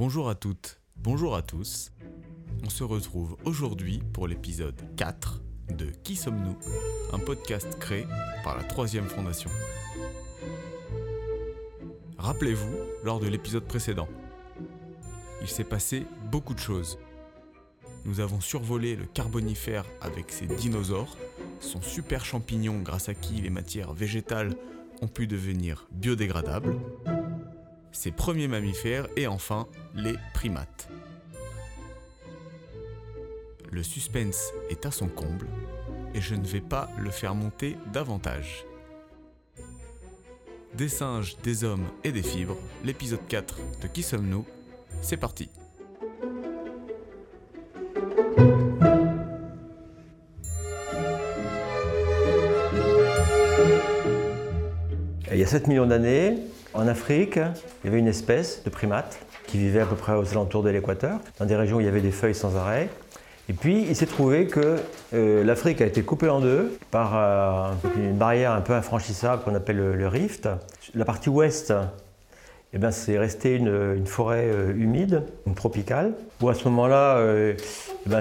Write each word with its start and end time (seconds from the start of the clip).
Bonjour 0.00 0.30
à 0.30 0.34
toutes, 0.34 0.80
bonjour 0.96 1.36
à 1.36 1.42
tous. 1.42 1.92
On 2.64 2.70
se 2.70 2.82
retrouve 2.82 3.36
aujourd'hui 3.44 4.00
pour 4.14 4.26
l'épisode 4.26 4.80
4 4.96 5.42
de 5.76 5.90
Qui 6.02 6.16
sommes-nous? 6.16 6.56
Un 7.12 7.18
podcast 7.18 7.78
créé 7.78 8.06
par 8.42 8.56
la 8.56 8.64
Troisième 8.64 9.04
Fondation. 9.04 9.50
Rappelez-vous, 12.16 12.74
lors 13.04 13.20
de 13.20 13.28
l'épisode 13.28 13.64
précédent, 13.64 14.08
il 15.42 15.48
s'est 15.48 15.64
passé 15.64 16.06
beaucoup 16.32 16.54
de 16.54 16.60
choses. 16.60 16.98
Nous 18.06 18.20
avons 18.20 18.40
survolé 18.40 18.96
le 18.96 19.04
Carbonifère 19.04 19.84
avec 20.00 20.32
ses 20.32 20.46
dinosaures, 20.46 21.18
son 21.60 21.82
super 21.82 22.24
champignon 22.24 22.80
grâce 22.80 23.10
à 23.10 23.14
qui 23.14 23.34
les 23.34 23.50
matières 23.50 23.92
végétales 23.92 24.56
ont 25.02 25.08
pu 25.08 25.26
devenir 25.26 25.88
biodégradables, 25.92 26.74
ses 27.92 28.10
premiers 28.10 28.48
mammifères 28.48 29.06
et 29.16 29.26
enfin 29.26 29.66
les 29.94 30.14
primates. 30.34 30.88
Le 33.70 33.82
suspense 33.82 34.52
est 34.68 34.86
à 34.86 34.90
son 34.90 35.08
comble 35.08 35.46
et 36.14 36.20
je 36.20 36.34
ne 36.34 36.46
vais 36.46 36.60
pas 36.60 36.88
le 36.98 37.10
faire 37.10 37.34
monter 37.34 37.76
davantage. 37.92 38.64
Des 40.74 40.88
singes, 40.88 41.36
des 41.42 41.64
hommes 41.64 41.86
et 42.04 42.12
des 42.12 42.22
fibres, 42.22 42.56
l'épisode 42.84 43.26
4 43.28 43.58
de 43.82 43.86
Qui 43.88 44.02
sommes-nous? 44.02 44.44
C'est 45.02 45.16
parti 45.16 45.50
Il 55.32 55.38
y 55.38 55.44
a 55.44 55.46
7 55.46 55.68
millions 55.68 55.86
d'années, 55.86 56.36
en 56.74 56.86
Afrique, 56.86 57.36
il 57.36 57.86
y 57.86 57.88
avait 57.88 57.98
une 57.98 58.08
espèce 58.08 58.62
de 58.64 58.70
primate 58.70 59.18
qui 59.46 59.58
vivait 59.58 59.80
à 59.80 59.86
peu 59.86 59.96
près 59.96 60.14
aux 60.14 60.30
alentours 60.30 60.62
de 60.62 60.70
l'équateur, 60.70 61.18
dans 61.38 61.46
des 61.46 61.56
régions 61.56 61.78
où 61.78 61.80
il 61.80 61.86
y 61.86 61.88
avait 61.88 62.00
des 62.00 62.12
feuilles 62.12 62.34
sans 62.34 62.56
arrêt. 62.56 62.88
Et 63.48 63.52
puis, 63.52 63.84
il 63.88 63.96
s'est 63.96 64.06
trouvé 64.06 64.46
que 64.46 64.76
euh, 65.12 65.42
l'Afrique 65.42 65.80
a 65.80 65.86
été 65.86 66.02
coupée 66.02 66.28
en 66.28 66.38
deux 66.38 66.78
par 66.92 67.16
euh, 67.16 67.72
une 67.96 68.16
barrière 68.16 68.52
un 68.52 68.60
peu 68.60 68.74
infranchissable 68.74 69.42
qu'on 69.42 69.56
appelle 69.56 69.76
le, 69.76 70.06
rift. 70.06 70.48
La 70.94 71.04
partie 71.04 71.30
ouest, 71.30 71.74
eh 72.72 72.78
c'est 72.92 73.18
resté 73.18 73.56
une, 73.56 74.06
forêt 74.06 74.44
euh, 74.46 74.72
humide, 74.76 75.24
une 75.48 75.56
tropicale, 75.56 76.12
où 76.40 76.48
à 76.48 76.54
ce 76.54 76.68
moment-là, 76.68 77.20
eh 77.20 77.56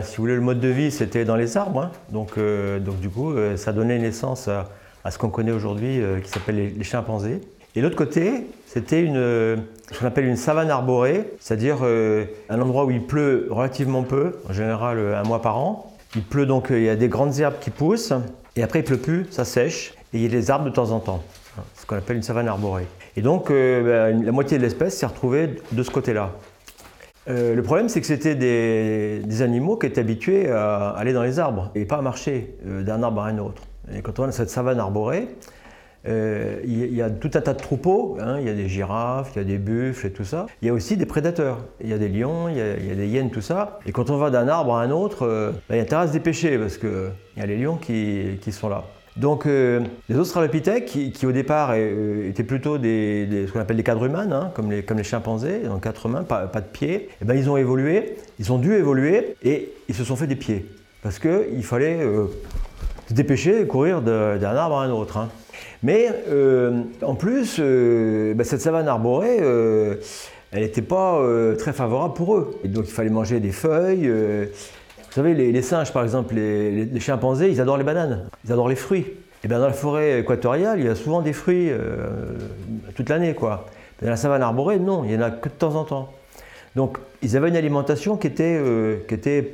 si 0.01 0.17
vous 0.17 0.23
voulez, 0.23 0.35
le 0.35 0.41
mode 0.41 0.59
de 0.59 0.69
vie, 0.69 0.89
c'était 0.89 1.25
dans 1.25 1.35
les 1.35 1.57
arbres. 1.57 1.81
hein. 1.81 1.91
Donc, 2.09 2.39
donc, 2.39 2.99
du 2.99 3.09
coup, 3.09 3.35
ça 3.55 3.71
donnait 3.71 3.99
naissance 3.99 4.47
à, 4.47 4.69
à 5.03 5.11
ce 5.11 5.19
qu'on 5.19 5.29
connaît 5.29 5.51
aujourd'hui, 5.51 6.01
qui 6.23 6.31
s'appelle 6.31 6.73
les 6.75 6.83
chimpanzés. 6.83 7.41
Et 7.75 7.81
l'autre 7.81 7.95
côté, 7.95 8.47
c'était 8.65 9.05
ce 9.05 9.99
qu'on 9.99 10.05
appelle 10.05 10.25
une 10.25 10.35
savane 10.35 10.71
arborée, 10.71 11.31
c'est-à-dire 11.39 11.77
euh, 11.83 12.25
un 12.49 12.59
endroit 12.61 12.85
où 12.85 12.91
il 12.91 13.03
pleut 13.03 13.47
relativement 13.49 14.03
peu, 14.03 14.37
en 14.49 14.53
général 14.53 14.97
euh, 14.97 15.19
un 15.19 15.23
mois 15.23 15.41
par 15.41 15.57
an. 15.57 15.93
Il 16.15 16.23
pleut 16.23 16.47
donc, 16.47 16.71
euh, 16.71 16.79
il 16.79 16.85
y 16.85 16.89
a 16.89 16.95
des 16.95 17.09
grandes 17.09 17.37
herbes 17.39 17.59
qui 17.61 17.69
poussent, 17.69 18.13
et 18.55 18.63
après 18.63 18.79
il 18.79 18.85
pleut 18.85 18.97
plus, 18.97 19.27
ça 19.29 19.45
sèche, 19.45 19.93
et 20.13 20.17
il 20.17 20.23
y 20.23 20.25
a 20.25 20.29
des 20.29 20.49
arbres 20.49 20.65
de 20.65 20.71
temps 20.71 20.89
en 20.91 20.99
temps. 20.99 21.23
Ce 21.75 21.85
qu'on 21.85 21.95
appelle 21.95 22.17
une 22.17 22.23
savane 22.23 22.47
arborée. 22.47 22.87
Et 23.17 23.21
donc, 23.21 23.49
ben, 23.49 24.23
la 24.23 24.31
moitié 24.31 24.57
de 24.57 24.63
l'espèce 24.63 24.97
s'est 24.97 25.05
retrouvée 25.05 25.57
de 25.71 25.83
ce 25.83 25.91
côté-là. 25.91 26.31
Le 27.27 27.59
problème, 27.61 27.89
c'est 27.89 27.99
que 27.99 28.07
c'était 28.07 28.35
des, 28.35 29.41
animaux 29.41 29.75
qui 29.75 29.87
étaient 29.87 29.99
habitués 29.99 30.49
à 30.49 30.91
aller 30.91 31.11
dans 31.11 31.23
les 31.23 31.37
arbres 31.37 31.69
et 31.75 31.85
pas 31.85 31.97
à 31.97 32.01
marcher 32.01 32.55
d'un 32.63 33.03
arbre 33.03 33.21
à 33.21 33.27
un 33.27 33.39
autre. 33.39 33.63
Et 33.93 34.01
quand 34.01 34.19
on 34.19 34.27
dans 34.27 34.31
cette 34.31 34.49
savane 34.49 34.79
arborée, 34.79 35.27
euh, 36.07 36.59
il 36.63 36.93
y, 36.93 37.01
a- 37.01 37.09
tout 37.09 37.31
un 37.33 37.41
tas 37.41 37.53
de 37.53 37.59
troupeaux. 37.59 38.17
hein. 38.21 38.37
Il 38.39 38.47
y 38.47 38.49
a 38.49 38.53
des 38.53 38.69
girafes, 38.69 39.31
il 39.35 39.39
y 39.39 39.41
a 39.41 39.43
des 39.45 39.57
buffles 39.57 40.07
et 40.07 40.11
tout 40.11 40.23
ça. 40.23 40.45
Il 40.61 40.67
y 40.67 40.71
a 40.71 40.73
aussi 40.73 40.95
des 40.97 41.05
prédateurs. 41.05 41.59
Il 41.81 41.89
y 41.89 41.93
a 41.93 41.97
des 41.97 42.07
lions, 42.09 42.47
il 42.49 42.57
y 42.57 42.61
a, 42.61 42.95
des 42.95 43.07
hyènes, 43.07 43.31
tout 43.31 43.41
ça. 43.41 43.79
Et 43.85 43.91
quand 43.91 44.09
on 44.09 44.17
va 44.17 44.29
d'un 44.29 44.47
arbre 44.47 44.75
à 44.75 44.81
un 44.81 44.91
autre, 44.91 45.25
euh, 45.25 45.51
ben, 45.69 45.75
il 45.75 45.77
y 45.77 45.79
a 45.79 45.83
intérêt 45.83 46.03
à 46.03 46.07
se 46.07 46.13
dépêcher 46.13 46.57
parce 46.57 46.77
qu'il 46.77 47.11
y 47.37 47.41
a 47.41 47.45
les 47.45 47.57
lions 47.57 47.75
qui, 47.77 48.39
sont 48.51 48.69
là. 48.69 48.83
Donc 49.17 49.45
euh, 49.45 49.81
les 50.07 50.17
australopithèques, 50.17 50.85
qui, 50.85 51.11
qui, 51.11 51.25
au 51.25 51.33
départ 51.33 51.73
étaient 51.75 52.43
plutôt 52.43 52.77
ce 52.77 53.51
qu'on 53.51 53.59
appelle 53.59 53.75
des 53.75 53.83
quadrumanes, 53.83 54.31
hein, 54.31 54.51
comme, 54.53 54.71
les, 54.71 54.83
comme 54.83 54.97
les 54.97 55.03
chimpanzés, 55.03 55.59
donc 55.65 55.83
quatre 55.83 56.07
mains, 56.07 56.23
pas, 56.23 56.45
de 56.47 56.59
pieds, 56.71 57.09
et 57.21 57.25
ben, 57.25 57.33
ils 57.33 57.49
ont 57.49 57.57
évolué, 57.57 58.15
ils 58.39 58.53
ont 58.53 58.57
dû 58.57 58.73
évoluer 58.73 59.35
et 59.43 59.73
ils 59.89 59.95
se 59.95 60.05
sont 60.05 60.15
fait 60.15 60.27
des 60.27 60.37
pieds. 60.37 60.65
Parce 61.03 61.19
qu'il 61.19 61.63
fallait 61.63 61.99
se 63.09 63.13
dépêcher 63.13 63.61
et 63.61 63.67
courir 63.67 64.01
d'un 64.01 64.55
arbre 64.55 64.77
à 64.77 64.83
un 64.83 64.91
autre. 64.91 65.17
hein. 65.17 65.29
Mais 65.83 66.09
euh, 66.29 66.83
en 67.01 67.15
plus, 67.15 67.57
euh, 67.59 68.33
ben, 68.33 68.43
cette 68.43 68.61
savane 68.61 68.87
arborée, 68.87 69.37
euh, 69.41 69.95
elle 70.51 70.61
n'était 70.61 70.81
pas 70.81 71.21
très 71.57 71.73
favorable 71.73 72.13
pour 72.13 72.35
eux. 72.35 72.59
Et 72.63 72.67
donc 72.67 72.85
il 72.87 72.91
fallait 72.91 73.09
manger 73.09 73.39
des 73.39 73.51
feuilles. 73.51 74.09
vous 74.09 75.11
savez, 75.11 75.33
les, 75.33 75.61
singes, 75.61 75.93
par 75.93 76.03
exemple, 76.03 76.35
les, 76.35 76.99
chimpanzés, 76.99 77.49
ils 77.49 77.61
adorent 77.61 77.77
les 77.77 77.83
bananes, 77.83 78.27
ils 78.45 78.51
adorent 78.51 78.69
les 78.69 78.75
fruits. 78.75 79.05
Et 79.43 79.47
bien 79.47 79.59
dans 79.59 79.67
la 79.67 79.73
forêt 79.73 80.19
équatoriale, 80.19 80.79
il 80.79 80.85
y 80.85 80.89
a 80.89 80.95
souvent 80.95 81.21
des 81.21 81.33
fruits 81.33 81.71
toute 82.95 83.09
l'année, 83.09 83.35
quoi. 83.35 83.67
Dans 84.01 84.09
la 84.09 84.15
savane 84.15 84.41
arborée, 84.41 84.79
non, 84.79 85.03
il 85.03 85.11
y 85.11 85.15
en 85.15 85.21
a 85.21 85.29
que 85.29 85.49
de 85.49 85.53
temps 85.53 85.75
en 85.75 85.83
temps. 85.83 86.13
Donc 86.75 86.97
ils 87.21 87.35
avaient 87.35 87.49
une 87.49 87.55
alimentation 87.55 88.17
qui 88.17 88.27
était, 88.27 88.57
euh, 88.59 88.97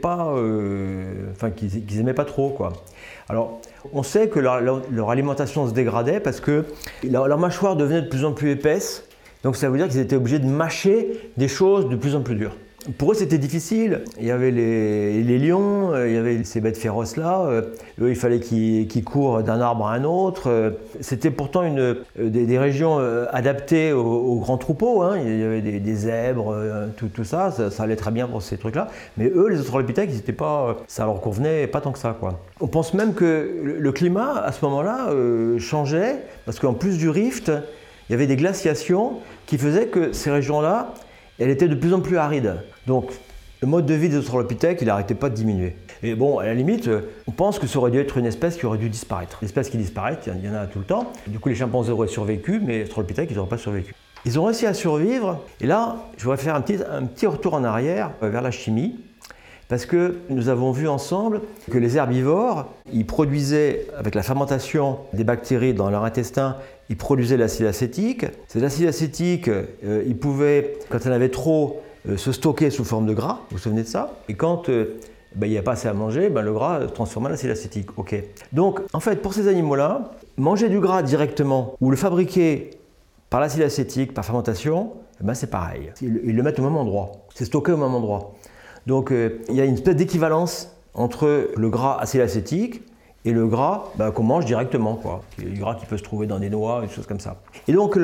pas, 0.02 0.28
euh, 0.36 1.32
enfin 1.32 1.50
qu'ils 1.50 1.86
qu'ils 1.86 2.00
aimaient 2.00 2.14
pas 2.14 2.26
trop. 2.26 2.58
Alors 3.30 3.62
on 3.94 4.04
sait 4.04 4.30
que 4.30 4.40
leur, 4.40 5.10
alimentation 5.10 5.68
se 5.68 5.74
dégradait 5.74 6.20
parce 6.20 6.40
que 6.40 6.66
leur 7.04 7.38
mâchoire 7.38 7.76
devenait 7.76 8.02
de 8.02 8.10
plus 8.10 8.26
en 8.26 8.34
plus 8.34 8.52
épaisse. 8.52 9.08
Donc 9.44 9.56
ça 9.56 9.70
veut 9.70 9.78
dire 9.78 9.88
qu'ils 9.88 10.00
étaient 10.00 10.16
obligés 10.16 10.40
de 10.40 10.48
mâcher 10.48 11.32
des 11.38 11.48
choses 11.48 11.88
de 11.88 11.96
plus 11.96 12.16
en 12.16 12.22
plus 12.22 12.36
dures. 12.36 12.56
Pour 12.98 13.12
eux, 13.12 13.16
c'était 13.16 13.40
difficile. 13.40 14.04
Il 14.20 14.28
y 14.28 14.32
avait 14.32 14.52
les, 14.52 15.40
lions, 15.40 15.94
euh, 15.94 16.08
il 16.08 16.14
y 16.14 16.18
avait 16.18 16.44
ces 16.44 16.62
bêtes 16.62 16.78
féroces-là. 16.78 17.46
euh, 17.48 17.62
Eux, 18.00 18.10
il 18.10 18.16
fallait 18.16 18.40
qu'ils 18.40 19.04
courent 19.04 19.42
d'un 19.42 19.60
arbre 19.60 19.88
à 19.88 19.94
un 19.94 20.04
autre. 20.04 20.50
euh, 20.50 20.72
C'était 21.02 21.32
pourtant 21.32 21.64
une, 21.64 21.98
des, 22.18 22.58
régions 22.58 23.00
adaptées 23.32 23.92
aux, 23.92 24.40
grands 24.40 24.58
troupeaux. 24.58 25.02
hein. 25.02 25.18
Il 25.18 25.40
y 25.40 25.44
avait 25.44 25.62
des, 25.62 25.96
zèbres, 25.96 26.56
tout, 26.98 27.24
ça, 27.24 27.52
ça. 27.52 27.84
allait 27.84 27.96
très 27.96 28.12
bien 28.12 28.28
pour 28.28 28.42
ces 28.42 28.58
trucs-là. 28.58 28.88
Mais 29.18 29.32
eux, 29.34 29.48
les 29.50 29.60
australopithèques, 29.60 30.12
ils 30.14 30.36
pas, 30.36 30.78
ça 30.88 31.06
leur 31.06 31.22
convenait 31.22 31.68
pas 31.68 31.82
tant 31.82 31.92
que 31.92 32.00
ça. 32.00 32.16
Quoi. 32.20 32.40
On 32.60 32.68
pense 32.68 32.94
même 32.94 33.14
que 33.14 33.50
le, 33.64 33.92
climat, 33.92 34.44
à 34.44 34.52
ce 34.52 34.64
moment-là, 34.66 35.10
changeait, 35.60 36.18
parce 36.46 36.60
qu'en 36.60 36.74
plus 36.74 36.98
du 36.98 37.10
rift, 37.10 37.52
il 38.10 38.12
y 38.12 38.16
avait 38.16 38.28
des 38.28 38.36
glaciations 38.36 39.14
qui 39.46 39.58
faisaient 39.58 39.88
que 39.88 40.14
ces 40.14 40.30
régions-là, 40.32 40.94
elles 41.40 41.50
étaient 41.50 41.68
de 41.68 41.76
plus 41.76 41.94
en 41.94 42.00
plus 42.00 42.18
arides. 42.18 42.56
Donc, 42.88 43.12
le 43.62 43.68
mode 43.68 43.86
de 43.86 43.94
vie 43.94 44.10
des 44.10 44.18
australopithèques, 44.18 44.80
il 44.82 44.88
n'arrêtait 44.88 45.16
pas 45.16 45.30
de 45.30 45.36
diminuer. 45.36 45.76
Et 46.04 46.14
bon, 46.14 46.40
à 46.40 46.46
la 46.46 46.54
limite, 46.54 46.88
euh, 46.88 47.02
on 47.26 47.32
pense 47.32 47.58
que 47.58 47.68
ça 47.68 47.80
aurait 47.80 47.92
dû 47.92 48.00
être 48.00 48.18
une 48.18 48.26
espèce 48.26 48.58
qui 48.58 48.66
aurait 48.66 48.78
dû 48.78 48.90
disparaître. 48.90 49.40
L'espèce 49.42 49.70
qui 49.70 49.78
disparaît, 49.78 50.20
il 50.28 50.46
y 50.46 50.50
en 50.50 50.54
a 50.54 50.68
tout 50.68 50.80
le 50.80 50.86
temps. 50.86 51.12
Du 51.28 51.40
coup, 51.40 51.50
les 51.50 51.56
chimpanzés 51.56 51.92
auraient 51.92 52.08
survécu, 52.08 52.60
mais 52.64 52.80
les 52.80 52.84
australopithèques, 52.84 53.30
ils 53.32 53.38
n'auraient 53.38 53.50
pas 53.50 53.58
survécu. 53.58 53.96
Ils 54.26 54.40
ont 54.40 54.46
réussi 54.46 54.66
à 54.66 54.74
survivre. 54.74 55.42
Et 55.62 55.68
là, 55.68 55.98
je 56.18 56.24
voudrais 56.24 56.38
faire 56.38 56.56
un 56.56 56.62
petit, 56.62 56.80
un 56.92 57.06
petit 57.06 57.28
retour 57.28 57.54
en 57.54 57.64
arrière 57.64 58.12
euh, 58.24 58.30
vers 58.30 58.42
la 58.42 58.52
chimie. 58.52 59.00
Parce 59.68 59.88
que 59.88 60.18
nous 60.30 60.50
avons 60.50 60.72
vu 60.72 60.88
ensemble 60.88 61.42
que 61.72 61.78
les 61.78 61.98
herbivores, 61.98 62.68
ils 62.94 63.06
produisaient, 63.06 63.88
avec 63.98 64.14
la 64.14 64.22
fermentation 64.22 65.00
des 65.14 65.24
bactéries 65.24 65.74
dans 65.74 65.90
leur 65.90 66.04
intestin, 66.04 66.58
ils 66.90 66.98
produisaient 66.98 67.38
l'acide 67.38 67.66
acétique. 67.66 68.28
Cet 68.48 68.62
acide 68.62 68.88
acétique, 68.88 69.48
euh, 69.48 70.04
il 70.06 70.18
pouvait, 70.18 70.78
quand 70.90 71.00
il 71.04 71.10
en 71.10 71.14
avait 71.14 71.30
trop, 71.30 71.82
euh, 72.08 72.16
se 72.16 72.32
stocker 72.32 72.70
sous 72.70 72.84
forme 72.84 73.08
de 73.08 73.14
gras. 73.16 73.40
Vous 73.50 73.58
vous 73.58 73.64
souvenez 73.64 73.82
de 73.82 73.88
ça? 73.88 74.14
Et 74.30 74.36
quand 74.36 74.70
euh, 74.70 75.00
ben, 75.36 75.48
il 75.48 75.52
n'y 75.52 75.58
a 75.58 75.64
pas 75.64 75.72
assez 75.72 75.88
à 75.88 75.94
manger, 75.94 76.30
ben, 76.30 76.44
le 76.44 76.54
gras 76.54 76.82
se 76.82 76.94
transforme 76.94 77.26
en 77.26 77.30
acide 77.30 77.50
acétique. 77.50 77.88
Donc, 78.54 78.82
en 78.94 79.00
fait, 79.00 79.20
pour 79.24 79.34
ces 79.34 79.48
animaux-là, 79.48 80.12
manger 80.38 80.70
du 80.70 80.80
gras 80.80 81.02
directement 81.02 81.74
ou 81.82 81.90
le 81.90 81.98
fabriquer 81.98 82.70
par 83.32 83.40
l'acide 83.40 83.64
acétique, 83.64 84.14
par 84.14 84.24
fermentation, 84.24 84.92
eh 85.20 85.24
ben, 85.24 85.34
c'est 85.34 85.50
pareil. 85.50 85.92
Ils, 86.02 86.22
ils 86.24 86.36
le 86.36 86.44
mettent 86.44 86.60
au 86.60 86.64
même 86.64 86.78
endroit. 86.78 87.12
C'est 87.34 87.46
stocké 87.46 87.72
au 87.72 87.78
même 87.78 87.96
endroit. 87.96 88.35
Donc 88.86 89.12
euh, 89.12 89.42
il 89.50 89.56
y 89.56 89.62
a 89.62 89.66
une 89.66 89.74
espèce 89.74 89.96
d'équivalence 89.96 90.76
entre 90.94 91.50
le 91.56 91.70
gras 91.70 91.98
acétique 92.00 92.82
et 93.26 93.32
le 93.32 93.48
gras 93.48 93.86
bah, 93.98 94.12
qu'on 94.12 94.24
mange 94.24 94.46
directement, 94.46 94.96
quoi. 94.96 95.24
Le 95.44 95.60
gras 95.60 95.76
qui 95.76 95.86
peut 95.86 95.98
se 95.98 96.04
trouver 96.04 96.28
dans 96.28 96.40
des 96.40 96.50
noix, 96.50 96.82
des 96.82 96.94
choses 96.94 97.08
comme 97.08 97.20
ça. 97.20 97.38
Et 97.68 97.74
donc 97.74 97.98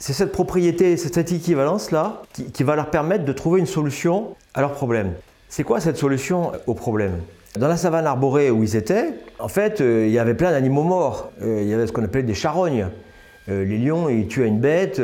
c'est 0.00 0.14
cette 0.14 0.32
propriété, 0.32 0.96
cette 0.96 1.30
équivalence-là 1.30 2.22
qui, 2.32 2.50
qui 2.50 2.62
va 2.62 2.74
leur 2.74 2.90
permettre 2.90 3.24
de 3.24 3.32
trouver 3.32 3.60
une 3.60 3.66
solution 3.66 4.34
à 4.54 4.62
leur 4.62 4.72
problème. 4.72 5.12
C'est 5.48 5.62
quoi 5.62 5.80
cette 5.80 5.98
solution 5.98 6.52
au 6.66 6.74
problème? 6.74 7.18
Dans 7.58 7.68
la 7.68 7.76
savane 7.76 8.06
arborée 8.06 8.50
où 8.50 8.62
ils 8.62 8.76
étaient, 8.76 9.14
en 9.38 9.48
fait, 9.48 9.80
euh, 9.80 10.06
il 10.06 10.12
y 10.12 10.18
avait 10.18 10.34
plein 10.34 10.50
d'animaux 10.50 10.82
morts. 10.82 11.30
Euh, 11.42 11.60
il 11.62 11.68
y 11.68 11.74
avait 11.74 11.86
ce 11.86 11.92
qu'on 11.92 12.04
appelait 12.04 12.22
des 12.22 12.34
charognes. 12.34 12.88
Les 13.48 13.78
lions, 13.78 14.08
ils 14.08 14.26
tuaient 14.26 14.48
une 14.48 14.58
bête, 14.58 15.00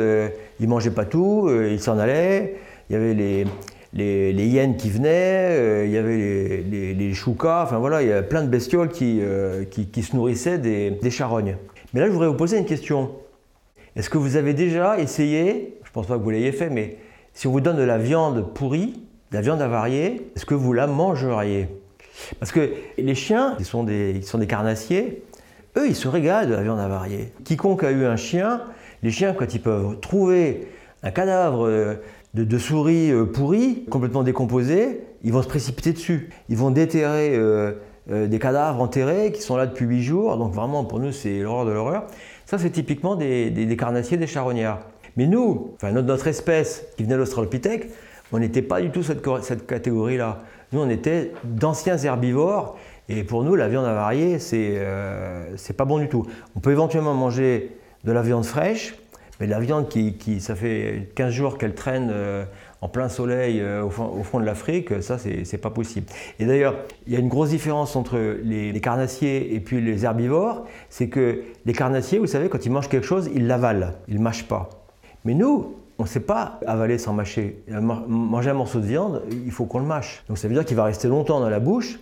ils 0.59 0.67
mangeaient 0.67 0.91
pas 0.91 1.05
tout, 1.05 1.49
ils 1.49 1.79
s'en 1.79 1.97
allaient. 1.97 2.57
Il 2.89 2.93
y 2.93 2.95
avait 2.97 3.13
les, 3.13 3.45
les, 3.93 4.33
les 4.33 4.47
hyènes 4.47 4.75
qui 4.75 4.89
venaient, 4.89 5.49
euh, 5.51 5.85
il 5.85 5.91
y 5.91 5.97
avait 5.97 6.17
les, 6.17 6.63
les, 6.63 6.93
les 6.93 7.13
choucas, 7.13 7.63
enfin 7.63 7.77
voilà, 7.77 8.01
il 8.01 8.09
y 8.09 8.11
avait 8.11 8.27
plein 8.27 8.43
de 8.43 8.47
bestioles 8.47 8.89
qui, 8.89 9.19
euh, 9.21 9.65
qui, 9.65 10.03
se 10.03 10.15
nourrissaient 10.15 10.57
des, 10.57 11.11
charognes. 11.11 11.57
Mais 11.93 11.99
là, 11.99 12.07
je 12.07 12.11
voudrais 12.11 12.27
vous 12.27 12.33
poser 12.33 12.57
une 12.57 12.65
question. 12.65 13.11
Est-ce 13.95 14.09
que 14.09 14.17
vous 14.17 14.35
avez 14.35 14.53
déjà 14.53 14.99
essayé, 14.99 15.77
je 15.83 15.89
ne 15.89 15.93
pense 15.93 16.07
pas 16.07 16.17
que 16.17 16.23
vous 16.23 16.31
l'ayez 16.31 16.51
fait, 16.51 16.69
mais 16.69 16.97
si 17.33 17.47
on 17.47 17.51
vous 17.51 17.61
donne 17.61 17.77
de 17.77 17.83
la 17.83 17.99
viande 17.99 18.53
pourrie, 18.53 19.03
de 19.31 19.37
la 19.37 19.41
viande 19.41 19.61
avariée, 19.61 20.31
est-ce 20.35 20.45
que 20.45 20.55
vous 20.55 20.73
la 20.73 20.87
mangeriez? 20.87 21.67
Parce 22.39 22.51
que 22.51 22.71
les 22.97 23.15
chiens, 23.15 23.55
ils 23.59 23.65
sont 23.65 23.83
des, 23.83 24.13
ils 24.15 24.23
sont 24.23 24.39
des 24.39 24.47
carnassiers, 24.47 25.23
eux, 25.77 25.87
ils 25.87 25.95
se 25.95 26.07
régalent 26.07 26.49
de 26.49 26.55
la 26.55 26.63
viande 26.63 26.79
avariée. 26.79 27.31
Quiconque 27.43 27.83
a 27.83 27.91
eu 27.91 28.05
un 28.05 28.15
chien, 28.15 28.61
les 29.03 29.11
chiens, 29.11 29.33
quand 29.33 29.53
ils 29.53 29.61
peuvent 29.61 29.99
trouver 29.99 30.67
un 31.03 31.11
cadavre 31.11 31.97
euh, 32.37 32.45
de, 32.45 32.57
souris 32.57 33.11
euh, 33.11 33.25
pourries, 33.25 33.85
complètement 33.89 34.23
décomposées, 34.23 35.01
ils 35.23 35.31
vont 35.31 35.41
se 35.41 35.47
précipiter 35.47 35.93
dessus. 35.93 36.29
Ils 36.49 36.57
vont 36.57 36.71
déterrer 36.71 37.31
euh, 37.35 37.73
des 38.09 38.39
cadavres 38.39 38.81
enterrés 38.81 39.31
qui 39.31 39.41
sont 39.41 39.55
là 39.55 39.65
depuis 39.65 39.85
8 39.85 40.01
jours. 40.01 40.37
Donc 40.37 40.53
vraiment, 40.53 40.83
pour 40.83 40.99
nous, 40.99 41.11
c'est 41.11 41.39
l'horreur 41.39 41.65
de 41.65 41.71
l'horreur. 41.71 42.07
Ça, 42.45 42.57
c'est 42.57 42.71
typiquement 42.71 43.15
des, 43.15 43.77
carnassiers, 43.79 44.17
des 44.17 44.27
charognards. 44.27 44.81
Mais 45.15 45.27
nous, 45.27 45.71
enfin, 45.75 45.91
notre, 45.91 46.27
espèce 46.27 46.85
qui 46.97 47.03
venait 47.03 47.15
de 47.15 47.19
l'Australopithèque, 47.19 47.89
on 48.31 48.39
n'était 48.39 48.63
pas 48.63 48.81
du 48.81 48.89
tout 48.89 49.03
cette, 49.03 49.21
catégorie-là. 49.67 50.41
Nous, 50.71 50.81
on 50.81 50.89
était 50.89 51.31
d'anciens 51.43 51.97
herbivores. 51.97 52.77
Et 53.07 53.23
pour 53.23 53.43
nous, 53.43 53.55
la 53.55 53.69
viande 53.69 53.85
avariée, 53.85 54.39
c'est 54.39 54.81
c'est 55.55 55.77
pas 55.77 55.85
bon 55.85 55.99
du 55.99 56.09
tout. 56.09 56.25
On 56.55 56.61
peut 56.61 56.71
éventuellement 56.71 57.13
manger 57.13 57.77
de 58.03 58.11
la 58.11 58.21
viande 58.21 58.45
fraîche, 58.45 58.95
mais 59.43 59.49
la 59.49 59.59
viande 59.59 59.89
qui, 59.89 60.39
ça 60.39 60.55
fait 60.55 61.09
15 61.15 61.33
jours 61.33 61.57
qu'elle 61.57 61.75
traîne 61.75 62.09
euh, 62.13 62.45
en 62.79 62.87
plein 62.87 63.09
soleil 63.09 63.59
euh, 63.59 63.83
au, 63.83 63.89
fond, 63.89 64.39
de 64.39 64.45
l'Afrique, 64.45 65.03
ça 65.03 65.17
c'est 65.17 65.57
pas 65.57 65.69
possible. 65.69 66.07
Et 66.39 66.45
d'ailleurs, 66.45 66.75
il 67.07 67.11
y 67.11 67.17
a 67.17 67.19
une 67.19 67.27
grosse 67.27 67.49
différence 67.49 67.97
entre 67.97 68.37
les, 68.41 68.79
carnassiers 68.79 69.53
et 69.53 69.59
puis 69.59 69.81
les 69.81 70.05
herbivores, 70.05 70.65
c'est 70.89 71.09
que 71.09 71.43
les 71.65 71.73
carnassiers, 71.73 72.19
vous 72.19 72.27
savez, 72.27 72.47
quand 72.47 72.65
ils 72.65 72.71
mangent 72.71 72.87
quelque 72.87 73.05
chose, 73.05 73.29
ils 73.35 73.47
l'avalent, 73.47 73.91
ils 74.07 74.15
ne 74.15 74.21
mâchent 74.21 74.47
pas. 74.47 74.69
Mais 75.25 75.33
nous, 75.33 75.75
on 75.99 76.03
ne 76.03 76.07
sait 76.07 76.21
pas 76.21 76.61
avaler 76.65 76.97
sans 76.97 77.11
mâcher. 77.11 77.61
Manger 77.67 78.51
un 78.51 78.53
morceau 78.53 78.79
de 78.79 78.85
viande, 78.85 79.23
il 79.29 79.51
faut 79.51 79.65
qu'on 79.65 79.79
le 79.79 79.85
mâche. 79.85 80.23
Donc 80.29 80.37
ça 80.37 80.47
veut 80.47 80.53
dire 80.53 80.63
qu'il 80.63 80.77
va 80.77 80.85
rester 80.85 81.09
longtemps 81.09 81.41
dans 81.41 81.49
la 81.49 81.59
bouche. 81.59 81.99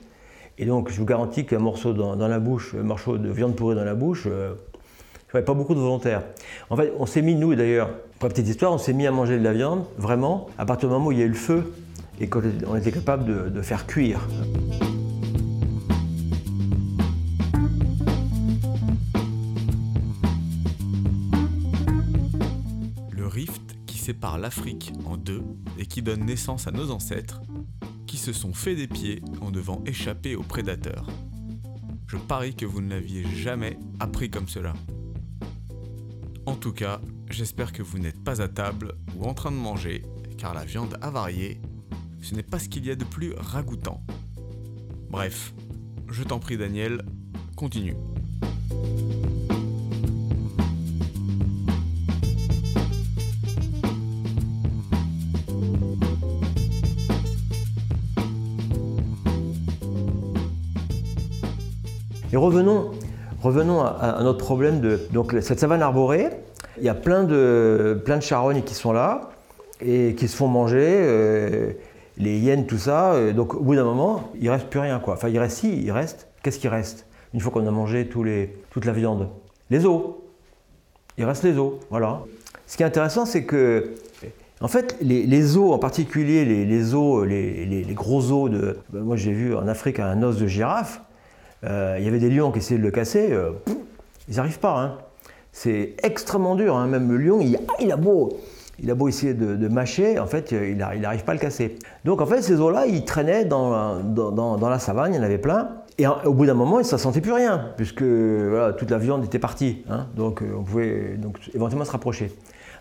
Et 0.59 0.65
donc 0.65 0.91
je 0.91 0.99
vous 0.99 1.05
garantis 1.05 1.47
qu'un 1.47 1.57
morceau 1.57 1.91
dans, 1.93 2.27
la 2.27 2.39
bouche, 2.39 2.75
un 2.79 2.83
morceau 2.83 3.17
de 3.17 3.31
viande 3.31 3.55
pourrie 3.55 3.75
dans 3.75 3.83
la 3.83 3.95
bouche, 3.95 4.27
euh, 4.27 4.53
pas 5.39 5.53
beaucoup 5.53 5.73
de 5.73 5.79
volontaires. 5.79 6.23
En 6.69 6.75
fait, 6.75 6.91
on 6.99 7.05
s'est 7.05 7.21
mis, 7.21 7.35
nous 7.35 7.55
d'ailleurs, 7.55 7.89
pour 8.19 8.27
la 8.27 8.33
petite 8.33 8.49
histoire, 8.49 8.73
on 8.73 8.77
s'est 8.77 8.93
mis 8.93 9.07
à 9.07 9.11
manger 9.11 9.39
de 9.39 9.43
la 9.43 9.53
viande, 9.53 9.85
vraiment, 9.97 10.47
à 10.57 10.65
partir 10.65 10.89
du 10.89 10.93
moment 10.93 11.07
où 11.07 11.11
il 11.13 11.19
y 11.19 11.21
a 11.21 11.25
eu 11.25 11.29
le 11.29 11.33
feu 11.33 11.73
et 12.19 12.27
qu'on 12.27 12.75
était 12.75 12.91
capable 12.91 13.51
de, 13.51 13.61
faire 13.61 13.87
cuire. 13.87 14.19
Le 23.09 23.25
rift 23.25 23.75
qui 23.87 23.97
sépare 23.97 24.37
l'Afrique 24.37 24.93
en 25.05 25.17
deux 25.17 25.41
et 25.79 25.85
qui 25.85 26.01
donne 26.01 26.25
naissance 26.25 26.67
à 26.67 26.71
nos 26.71 26.91
ancêtres, 26.91 27.41
qui 28.05 28.17
se 28.17 28.33
sont 28.33 28.53
fait 28.53 28.75
des 28.75 28.87
pieds 28.87 29.21
en 29.41 29.49
devant 29.49 29.81
échapper 29.85 30.35
aux 30.35 30.43
prédateurs. 30.43 31.07
Je 32.05 32.17
parie 32.17 32.53
que 32.53 32.65
vous 32.65 32.81
ne 32.81 32.89
l'aviez 32.89 33.23
jamais 33.23 33.79
appris 33.99 34.29
comme 34.29 34.49
cela. 34.49 34.73
En 36.51 36.55
tout 36.55 36.73
cas, 36.73 36.99
j'espère 37.29 37.71
que 37.71 37.81
vous 37.81 37.97
n'êtes 37.97 38.21
pas 38.21 38.41
à 38.41 38.49
table 38.49 38.95
ou 39.15 39.23
en 39.23 39.33
train 39.33 39.51
de 39.51 39.55
manger, 39.55 40.03
car 40.37 40.53
la 40.53 40.65
viande 40.65 40.97
avariée, 41.01 41.61
ce 42.21 42.35
n'est 42.35 42.43
pas 42.43 42.59
ce 42.59 42.67
qu'il 42.67 42.85
y 42.85 42.91
a 42.91 42.95
de 42.95 43.05
plus 43.05 43.33
ragoûtant. 43.37 44.03
Bref, 45.09 45.53
je 46.09 46.23
t'en 46.23 46.39
prie 46.39 46.57
Daniel, 46.57 47.03
continue. 47.55 47.95
Et 62.33 62.35
revenons 62.35 62.91
Revenons 63.41 63.81
à, 63.81 64.19
notre 64.21 64.37
problème 64.37 64.81
de 64.81 64.99
donc, 65.11 65.35
cette 65.41 65.59
savane 65.59 65.81
arborée. 65.81 66.29
Il 66.77 66.83
y 66.83 66.89
a 66.89 66.93
plein 66.93 67.23
de, 67.23 67.99
plein 68.05 68.17
de 68.17 68.21
charognes 68.21 68.61
qui 68.61 68.75
sont 68.75 68.91
là 68.91 69.31
et 69.81 70.13
qui 70.15 70.27
se 70.27 70.35
font 70.35 70.47
manger, 70.47 70.87
euh, 70.87 71.71
les 72.17 72.37
hyènes, 72.37 72.67
tout 72.67 72.77
ça. 72.77 73.13
Euh, 73.13 73.33
donc 73.33 73.55
au 73.55 73.61
bout 73.61 73.75
d'un 73.75 73.83
moment, 73.83 74.29
il 74.39 74.49
reste 74.49 74.67
plus 74.67 74.79
rien. 74.79 74.99
Quoi. 74.99 75.15
Enfin, 75.15 75.29
il 75.29 75.39
reste, 75.39 75.57
si, 75.57 75.81
il 75.81 75.91
reste. 75.91 76.27
Qu'est-ce 76.43 76.59
qui 76.59 76.67
reste? 76.67 77.07
Une 77.33 77.39
fois 77.39 77.51
qu'on 77.51 77.65
a 77.65 77.71
mangé 77.71 78.07
toute 78.07 78.85
la 78.85 78.93
viande 78.93 79.27
Les 79.71 79.85
os. 79.85 80.01
Il 81.17 81.25
reste 81.25 81.43
les 81.43 81.57
os, 81.57 81.73
voilà. 81.89 82.21
Ce 82.67 82.77
qui 82.77 82.83
est 82.83 82.85
intéressant, 82.85 83.25
c'est 83.25 83.43
que 83.43 83.95
en 84.61 84.67
fait, 84.67 84.95
les, 85.01 85.57
os, 85.57 85.73
en 85.73 85.79
particulier 85.79 86.45
les, 86.45 86.93
os, 86.93 87.25
les, 87.25 87.85
gros 87.93 88.31
os 88.31 88.51
de. 88.51 88.77
Ben, 88.91 89.01
moi, 89.01 89.15
j'ai 89.15 89.31
vu 89.31 89.55
en 89.55 89.67
Afrique 89.67 89.99
un 89.99 90.21
os 90.21 90.37
de 90.37 90.45
girafe. 90.45 91.01
Euh, 91.63 91.95
il 91.99 92.05
y 92.05 92.07
avait 92.07 92.19
des 92.19 92.29
lions 92.29 92.51
qui 92.51 92.59
essayaient 92.59 92.79
de 92.79 92.83
le 92.83 92.91
casser, 92.91 93.31
euh, 93.31 93.51
ils 94.27 94.35
n'arrivent 94.35 94.59
pas. 94.59 94.79
Hein. 94.79 94.97
C'est 95.51 95.95
extrêmement 96.03 96.55
dur, 96.55 96.75
hein. 96.75 96.87
même 96.87 97.11
le 97.11 97.17
lion, 97.17 97.39
il, 97.41 97.91
a 97.91 97.97
beau, 97.97 98.29
il 98.79 98.89
a 98.89 98.95
beau 98.95 99.07
essayer 99.09 99.33
de, 99.33 99.67
mâcher, 99.67 100.17
en 100.17 100.25
fait, 100.25 100.51
il 100.51 100.77
n'arrive 100.77 101.23
pas 101.23 101.33
à 101.33 101.35
le 101.35 101.41
casser. 101.41 101.77
Donc 102.05 102.21
en 102.21 102.25
fait, 102.25 102.41
ces 102.41 102.59
os-là, 102.59 102.85
ils 102.87 103.03
traînaient 103.03 103.45
dans, 103.45 103.99
la 104.61 104.79
savane, 104.79 105.13
il 105.13 105.17
y 105.17 105.19
en 105.19 105.23
avait 105.23 105.37
plein. 105.37 105.69
Et 105.97 106.07
au 106.07 106.33
bout 106.33 106.45
d'un 106.45 106.53
moment, 106.53 106.81
ça 106.83 106.95
ne 106.95 107.01
sentait 107.01 107.21
plus 107.21 107.33
rien, 107.33 107.73
puisque 107.75 108.03
toute 108.77 108.89
la 108.89 108.97
viande 108.97 109.25
était 109.25 109.39
partie. 109.39 109.83
Hein. 109.89 110.07
donc 110.15 110.41
euh, 110.41 110.55
on 110.57 110.63
pouvait 110.63 111.17
éventuellement 111.53 111.85
se 111.85 111.91
rapprocher. 111.91 112.31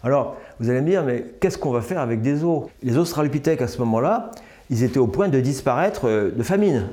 Alors, 0.03 0.37
vous 0.59 0.71
allez 0.71 0.81
me 0.81 0.87
dire, 0.87 1.03
mais 1.05 1.27
qu'est-ce 1.41 1.59
qu'on 1.59 1.73
va 1.73 1.83
faire 1.83 2.01
avec 2.01 2.23
des 2.23 2.45
os 2.45 2.69
Les 2.83 2.97
australopithèques, 2.97 3.61
à 3.61 3.67
ce 3.67 3.79
moment-là, 3.81 4.31
ils 4.71 4.85
étaient 4.85 5.01
au 5.01 5.09
point 5.09 5.29
de 5.29 5.41
disparaître 5.41 6.09
de 6.09 6.43
famine. 6.43 6.87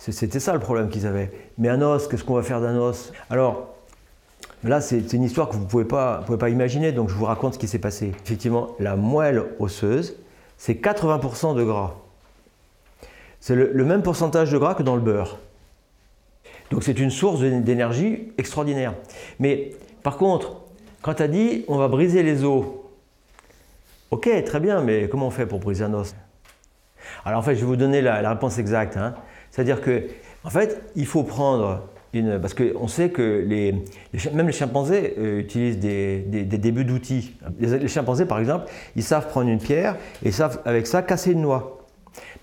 C'était 0.00 0.40
ça 0.40 0.54
le 0.54 0.60
problème 0.60 0.88
qu'ils 0.88 1.06
avaient. 1.06 1.30
Mais 1.58 1.68
un 1.68 1.82
os, 1.82 2.08
qu'est-ce 2.08 2.24
qu'on 2.24 2.34
va 2.34 2.42
faire 2.42 2.62
d'un 2.62 2.78
os 2.78 3.12
Alors, 3.28 3.74
là, 4.64 4.80
c'est 4.80 5.12
une 5.12 5.22
histoire 5.22 5.50
que 5.50 5.54
vous 5.54 5.60
ne 5.60 5.68
pouvez 5.68 5.84
pas, 5.84 6.22
pouvez 6.24 6.38
pas 6.38 6.48
imaginer, 6.48 6.92
donc 6.92 7.10
je 7.10 7.14
vous 7.14 7.26
raconte 7.26 7.54
ce 7.54 7.58
qui 7.58 7.68
s'est 7.68 7.78
passé. 7.78 8.12
Effectivement, 8.24 8.68
la 8.78 8.96
moelle 8.96 9.44
osseuse, 9.58 10.16
c'est 10.56 10.72
80% 10.72 11.54
de 11.54 11.64
gras. 11.64 11.96
C'est 13.40 13.54
le, 13.54 13.84
même 13.84 14.02
pourcentage 14.02 14.50
de 14.50 14.56
gras 14.56 14.74
que 14.74 14.82
dans 14.82 14.96
le 14.96 15.02
beurre. 15.02 15.38
Donc 16.70 16.82
c'est 16.82 16.98
une 16.98 17.10
source 17.10 17.40
d'énergie 17.40 18.32
extraordinaire. 18.38 18.94
Mais 19.38 19.72
par 20.02 20.16
contre, 20.16 20.62
quand 21.02 21.14
tu 21.14 21.22
as 21.22 21.28
dit 21.28 21.64
on 21.68 21.76
va 21.76 21.88
briser 21.88 22.22
les 22.22 22.44
os, 22.44 22.64
ok, 24.10 24.44
très 24.44 24.60
bien, 24.60 24.80
mais 24.80 25.08
comment 25.08 25.26
on 25.26 25.30
fait 25.30 25.46
pour 25.46 25.58
briser 25.58 25.84
un 25.84 25.92
os? 25.92 26.14
Alors 27.24 27.40
en 27.40 27.42
fait, 27.42 27.54
je 27.54 27.60
vais 27.60 27.66
vous 27.66 27.76
donner 27.76 28.00
la, 28.02 28.22
la 28.22 28.30
réponse 28.30 28.58
exacte. 28.58 28.96
Hein. 28.96 29.14
C'est-à-dire 29.50 29.80
que, 29.80 30.04
en 30.44 30.50
fait, 30.50 30.82
il 30.96 31.06
faut 31.06 31.22
prendre 31.22 31.82
une. 32.12 32.38
Parce 32.38 32.54
qu'on 32.54 32.88
sait 32.88 33.10
que 33.10 33.44
les, 33.46 33.74
même 34.32 34.46
les 34.46 34.52
chimpanzés 34.52 35.14
euh, 35.18 35.40
utilisent 35.40 35.78
des, 35.78 36.22
débuts 36.44 36.84
d'outils. 36.84 37.36
Les, 37.58 37.88
chimpanzés, 37.88 38.26
par 38.26 38.38
exemple, 38.38 38.66
ils 38.96 39.02
savent 39.02 39.28
prendre 39.28 39.48
une 39.48 39.58
pierre 39.58 39.96
et 40.24 40.30
savent, 40.30 40.60
avec 40.64 40.86
ça, 40.86 41.02
casser 41.02 41.32
une 41.32 41.42
noix. 41.42 41.78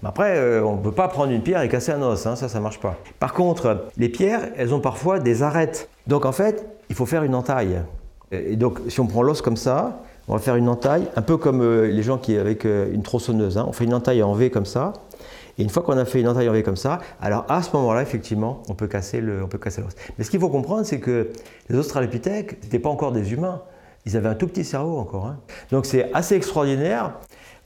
Mais 0.01 0.09
après, 0.09 0.37
euh, 0.37 0.63
on 0.63 0.77
ne 0.77 0.81
peut 0.81 0.91
pas 0.91 1.07
prendre 1.07 1.31
une 1.31 1.41
pierre 1.41 1.61
et 1.61 1.69
casser 1.69 1.91
un 1.91 2.01
os, 2.01 2.25
hein, 2.25 2.35
ça, 2.35 2.47
ça 2.47 2.59
ne 2.59 2.63
marche 2.63 2.79
pas. 2.79 2.97
Par 3.19 3.33
contre, 3.33 3.87
les 3.97 4.09
pierres, 4.09 4.41
elles 4.55 4.73
ont 4.73 4.79
parfois 4.79 5.19
des 5.19 5.43
arêtes. 5.43 5.89
Donc 6.05 6.25
en 6.25 6.31
fait, 6.31 6.65
il 6.89 6.95
faut 6.95 7.05
faire 7.05 7.23
une 7.23 7.35
entaille. 7.35 7.81
Et 8.31 8.55
donc, 8.55 8.79
si 8.89 8.99
on 8.99 9.07
prend 9.07 9.23
l'os 9.23 9.41
comme 9.41 9.57
ça, 9.57 10.01
on 10.27 10.33
va 10.33 10.39
faire 10.39 10.55
une 10.55 10.67
entaille, 10.67 11.07
un 11.15 11.21
peu 11.21 11.37
comme 11.37 11.61
euh, 11.61 11.87
les 11.87 12.03
gens 12.03 12.17
qui 12.17 12.37
avec 12.37 12.65
une 12.65 13.01
tronçonneuse. 13.01 13.57
Hein. 13.57 13.65
On 13.67 13.71
fait 13.71 13.85
une 13.85 13.93
entaille 13.93 14.21
en 14.21 14.33
V 14.33 14.49
comme 14.49 14.65
ça. 14.65 14.93
Et 15.57 15.63
une 15.63 15.69
fois 15.69 15.83
qu'on 15.83 15.97
a 15.97 16.05
fait 16.05 16.21
une 16.21 16.27
en 16.27 16.33
V 16.33 16.63
comme 16.63 16.75
ça, 16.75 16.99
alors 17.21 17.45
à 17.49 17.61
ce 17.61 17.75
moment-là, 17.75 18.01
effectivement, 18.01 18.61
on 18.69 18.75
peut 18.75 18.87
casser 18.87 19.21
l'os. 19.21 19.47
Mais 20.17 20.23
ce 20.23 20.29
qu'il 20.29 20.39
faut 20.39 20.49
comprendre, 20.49 20.85
c'est 20.85 20.99
que 20.99 21.29
les 21.69 21.77
Australopithèques 21.77 22.63
n'étaient 22.63 22.79
pas 22.79 22.89
encore 22.89 23.11
des 23.11 23.33
humains. 23.33 23.61
Ils 24.05 24.15
avaient 24.15 24.29
un 24.29 24.35
tout 24.35 24.47
petit 24.47 24.63
cerveau 24.63 24.97
encore. 24.97 25.25
Hein. 25.25 25.39
Donc 25.71 25.85
c'est 25.85 26.11
assez 26.13 26.35
extraordinaire. 26.35 27.13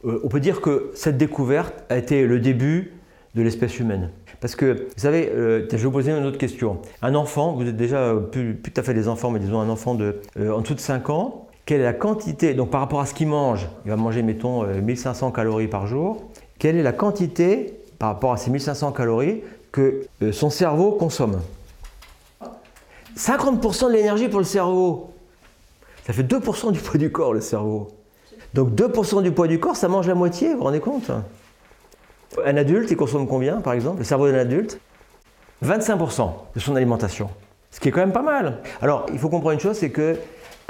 Euh, 0.05 0.19
on 0.23 0.27
peut 0.27 0.39
dire 0.39 0.61
que 0.61 0.91
cette 0.95 1.17
découverte 1.17 1.83
a 1.89 1.97
été 1.97 2.25
le 2.25 2.39
début 2.39 2.93
de 3.35 3.41
l'espèce 3.41 3.79
humaine. 3.79 4.09
Parce 4.39 4.55
que, 4.55 4.87
vous 4.87 5.01
savez, 5.01 5.29
euh, 5.29 5.67
je 5.69 5.77
vais 5.77 5.83
vous 5.83 5.91
poser 5.91 6.11
une 6.11 6.25
autre 6.25 6.39
question. 6.39 6.79
Un 7.01 7.13
enfant, 7.13 7.53
vous 7.53 7.67
êtes 7.67 7.77
déjà 7.77 8.15
plus, 8.31 8.57
tout 8.57 8.73
à 8.75 8.83
fait 8.83 8.93
des 8.93 9.07
enfants, 9.07 9.29
mais 9.29 9.39
disons 9.39 9.59
un 9.59 9.69
enfant 9.69 9.93
de, 9.93 10.19
euh, 10.39 10.51
en 10.51 10.61
dessous 10.61 10.73
de 10.73 10.79
5 10.79 11.09
ans, 11.11 11.47
quelle 11.65 11.81
est 11.81 11.85
la 11.85 11.93
quantité, 11.93 12.55
donc 12.55 12.71
par 12.71 12.81
rapport 12.81 12.99
à 12.99 13.05
ce 13.05 13.13
qu'il 13.13 13.27
mange, 13.27 13.69
il 13.85 13.91
va 13.91 13.95
manger, 13.95 14.23
mettons, 14.23 14.65
1500 14.65 15.31
calories 15.31 15.67
par 15.67 15.85
jour, 15.85 16.30
quelle 16.61 16.77
est 16.77 16.83
la 16.83 16.93
quantité 16.93 17.73
par 17.97 18.09
rapport 18.09 18.33
à 18.33 18.37
ces 18.37 18.51
1500 18.51 18.91
calories 18.91 19.41
que 19.71 20.01
euh, 20.21 20.31
son 20.31 20.51
cerveau 20.51 20.91
consomme? 20.91 21.41
50% 23.17 23.87
de 23.87 23.93
l'énergie 23.93 24.29
pour 24.29 24.37
le 24.37 24.45
cerveau. 24.45 25.11
Ça 26.05 26.13
fait 26.13 26.21
2% 26.21 26.71
du 26.71 26.79
poids 26.79 26.99
du 26.99 27.11
corps, 27.11 27.33
le 27.33 27.41
cerveau. 27.41 27.87
Donc 28.53 28.75
2% 28.75 29.23
du 29.23 29.31
poids 29.31 29.47
du 29.47 29.59
corps, 29.59 29.75
ça 29.75 29.87
mange 29.87 30.07
la 30.07 30.13
moitié, 30.13 30.51
vous 30.51 30.59
vous 30.59 30.63
rendez 30.65 30.79
compte? 30.79 31.09
Un 32.45 32.57
adulte, 32.57 32.91
il 32.91 32.95
consomme 32.95 33.27
combien, 33.27 33.59
par 33.59 33.73
exemple? 33.73 33.97
Le 33.97 34.03
cerveau 34.03 34.29
d'un 34.31 34.37
adulte? 34.37 34.79
25% 35.65 36.29
de 36.53 36.59
son 36.59 36.75
alimentation. 36.75 37.31
Ce 37.71 37.79
qui 37.79 37.89
est 37.89 37.91
quand 37.91 38.01
même 38.01 38.13
pas 38.13 38.21
mal. 38.21 38.59
Alors, 38.83 39.07
il 39.11 39.17
faut 39.17 39.29
comprendre 39.29 39.53
une 39.53 39.59
chose, 39.59 39.77
c'est 39.77 39.89
que 39.89 40.15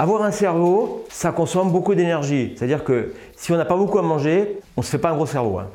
Avoir 0.02 0.22
un 0.22 0.32
cerveau, 0.32 1.04
ça 1.10 1.30
consomme 1.30 1.70
beaucoup 1.70 1.94
d'énergie. 1.94 2.54
C'est-à-dire 2.56 2.82
que 2.82 3.12
si 3.36 3.52
on 3.52 3.56
n'a 3.56 3.64
pas 3.64 3.76
beaucoup 3.76 4.00
à 4.00 4.02
manger, 4.02 4.58
on 4.76 4.80
ne 4.80 4.84
se 4.84 4.90
fait 4.90 4.98
pas 4.98 5.10
un 5.10 5.14
gros 5.14 5.26
cerveau. 5.26 5.60
hein. 5.60 5.68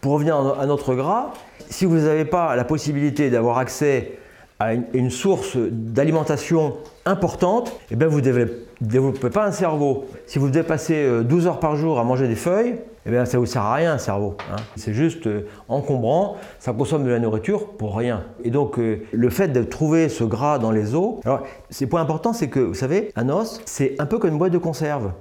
Pour 0.00 0.12
revenir 0.12 0.36
à 0.58 0.64
notre 0.64 0.94
gras, 0.94 1.32
si 1.68 1.84
vous 1.84 1.98
n'avez 1.98 2.24
pas 2.24 2.56
la 2.56 2.64
possibilité 2.64 3.28
d'avoir 3.28 3.58
accès 3.58 4.18
à 4.58 4.74
une, 4.74 5.10
source 5.10 5.56
d'alimentation 5.56 6.76
importante, 7.04 7.72
eh 7.90 7.96
bien 7.96 8.08
vous 8.08 8.20
ne 8.20 8.46
développez 8.80 9.30
pas 9.30 9.46
un 9.46 9.52
cerveau. 9.52 10.06
Si 10.26 10.38
vous 10.38 10.48
devez 10.48 10.62
passer 10.62 10.94
euh, 10.94 11.22
12 11.22 11.46
heures 11.46 11.60
par 11.60 11.76
jour 11.76 11.98
à 11.98 12.04
manger 12.04 12.28
des 12.28 12.34
feuilles, 12.34 12.76
eh 13.06 13.10
bien 13.10 13.24
ça 13.24 13.38
ne 13.38 13.40
vous 13.40 13.46
sert 13.46 13.62
à 13.62 13.74
rien 13.74 13.94
un 13.94 13.98
cerveau. 13.98 14.36
hein. 14.52 14.56
C'est 14.76 14.92
juste 14.92 15.26
euh, 15.26 15.46
encombrant, 15.68 16.36
ça 16.58 16.72
consomme 16.74 17.04
de 17.04 17.10
la 17.10 17.18
nourriture 17.18 17.68
pour 17.68 17.96
rien. 17.96 18.24
Et 18.44 18.50
donc 18.50 18.78
euh, 18.78 19.02
le 19.12 19.30
fait 19.30 19.48
de 19.48 19.62
trouver 19.62 20.08
ce 20.10 20.24
gras 20.24 20.58
dans 20.58 20.70
les 20.70 20.94
os, 20.94 21.20
alors 21.24 21.42
c'est 21.70 21.86
point 21.86 22.02
important, 22.02 22.34
c'est 22.34 22.48
que 22.48 22.60
vous 22.60 22.74
savez, 22.74 23.12
un 23.16 23.28
os, 23.30 23.62
c'est 23.64 23.96
un 23.98 24.06
peu 24.06 24.18
comme 24.18 24.30
une 24.30 24.38
boîte 24.38 24.52
de 24.52 24.58
conserve. 24.58 25.12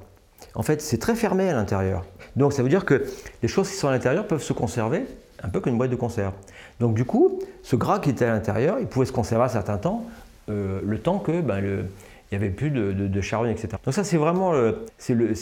En 0.55 0.63
fait, 0.63 0.81
c'est 0.81 0.97
très 0.97 1.15
fermé 1.15 1.49
à 1.49 1.53
l'intérieur. 1.53 2.03
Donc 2.35 2.53
ça 2.53 2.63
veut 2.63 2.69
dire 2.69 2.85
que 2.85 3.05
les 3.41 3.47
choses 3.47 3.69
qui 3.69 3.75
sont 3.75 3.87
à 3.87 3.91
l'intérieur 3.91 4.25
peuvent 4.27 4.43
se 4.43 4.53
conserver 4.53 5.05
un 5.43 5.49
peu 5.49 5.59
comme 5.59 5.73
une 5.73 5.77
boîte 5.77 5.91
de 5.91 5.95
conserve. 5.95 6.33
Donc 6.79 6.95
du 6.95 7.05
coup, 7.05 7.39
ce 7.63 7.75
gras 7.75 7.99
qui 7.99 8.09
était 8.09 8.25
à 8.25 8.33
l'intérieur, 8.33 8.77
il 8.79 8.87
pouvait 8.87 9.05
se 9.05 9.11
conserver 9.11 9.45
un 9.45 9.49
certain 9.49 9.77
temps, 9.77 10.05
euh, 10.49 10.79
le 10.85 10.99
temps 10.99 11.19
que 11.19 11.41
ben, 11.41 11.59
il 12.31 12.37
n'y 12.37 12.43
avait 12.43 12.53
plus 12.53 12.69
de, 12.69 12.91
de, 12.91 13.21
charogne, 13.21 13.49
etc. 13.49 13.69
Donc 13.83 13.93
ça, 13.93 14.03
c'est 14.03 14.17
vraiment, 14.17 14.51
le- 14.51 14.85